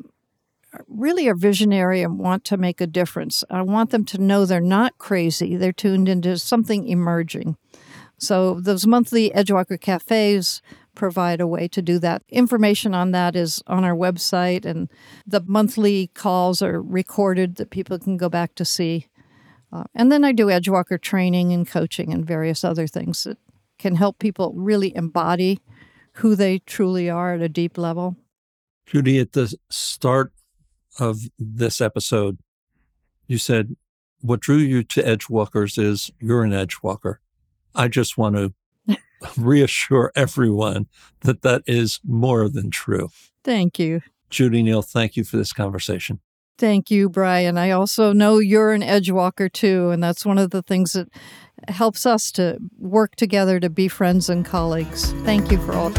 really 0.87 1.27
are 1.27 1.35
visionary 1.35 2.01
and 2.01 2.17
want 2.17 2.45
to 2.45 2.55
make 2.55 2.79
a 2.79 2.87
difference. 2.87 3.43
I 3.49 3.63
want 3.63 3.89
them 3.89 4.05
to 4.05 4.17
know 4.17 4.45
they're 4.45 4.61
not 4.61 4.97
crazy, 4.97 5.57
they're 5.57 5.73
tuned 5.73 6.07
into 6.07 6.39
something 6.39 6.87
emerging. 6.87 7.57
So, 8.17 8.59
those 8.61 8.85
monthly 8.85 9.31
Edgewalker 9.31 9.81
cafes 9.81 10.61
provide 10.95 11.41
a 11.41 11.47
way 11.47 11.67
to 11.69 11.81
do 11.81 11.99
that. 11.99 12.23
Information 12.29 12.93
on 12.93 13.11
that 13.11 13.35
is 13.35 13.61
on 13.67 13.83
our 13.83 13.95
website, 13.95 14.65
and 14.65 14.89
the 15.25 15.41
monthly 15.45 16.07
calls 16.13 16.61
are 16.61 16.81
recorded 16.81 17.55
that 17.55 17.69
people 17.69 17.97
can 17.99 18.17
go 18.17 18.29
back 18.29 18.55
to 18.55 18.65
see. 18.65 19.07
Uh, 19.71 19.85
and 19.95 20.11
then 20.11 20.23
I 20.23 20.31
do 20.31 20.47
Edgewalker 20.47 20.99
training 20.99 21.53
and 21.53 21.67
coaching 21.67 22.13
and 22.13 22.25
various 22.25 22.63
other 22.63 22.87
things 22.87 23.23
that 23.23 23.37
can 23.79 23.95
help 23.95 24.19
people 24.19 24.53
really 24.53 24.95
embody 24.95 25.59
who 26.15 26.35
they 26.35 26.59
truly 26.59 27.09
are 27.09 27.33
at 27.33 27.41
a 27.41 27.49
deep 27.49 27.77
level. 27.77 28.17
Judi, 28.87 29.21
at 29.21 29.31
the 29.31 29.55
start 29.69 30.33
of 30.99 31.21
this 31.39 31.79
episode, 31.79 32.37
you 33.27 33.37
said 33.37 33.75
what 34.19 34.39
drew 34.39 34.57
you 34.57 34.83
to 34.83 35.01
Edgewalkers 35.01 35.81
is 35.81 36.11
you're 36.19 36.43
an 36.43 36.51
Edgewalker. 36.51 37.17
I 37.73 37.87
just 37.87 38.17
want 38.17 38.35
to 38.35 38.53
reassure 39.37 40.11
everyone 40.15 40.87
that 41.21 41.41
that 41.41 41.63
is 41.67 41.99
more 42.03 42.49
than 42.49 42.71
true. 42.71 43.09
Thank 43.43 43.79
you. 43.79 44.01
Judi 44.29 44.63
Neal, 44.63 44.81
thank 44.81 45.17
you 45.17 45.23
for 45.23 45.37
this 45.37 45.53
conversation. 45.53 46.19
Thank 46.57 46.91
you, 46.91 47.09
Brian. 47.09 47.57
I 47.57 47.71
also 47.71 48.13
know 48.13 48.37
you're 48.37 48.71
an 48.71 48.83
edge 48.83 49.09
walker 49.09 49.49
too, 49.49 49.89
and 49.89 50.03
that's 50.03 50.25
one 50.25 50.37
of 50.37 50.51
the 50.51 50.61
things 50.61 50.93
that 50.93 51.07
helps 51.67 52.05
us 52.05 52.31
to 52.33 52.59
work 52.77 53.15
together 53.15 53.59
to 53.59 53.69
be 53.69 53.87
friends 53.87 54.29
and 54.29 54.45
colleagues. 54.45 55.11
Thank 55.23 55.51
you 55.51 55.57
for 55.57 55.73
all. 55.73 55.91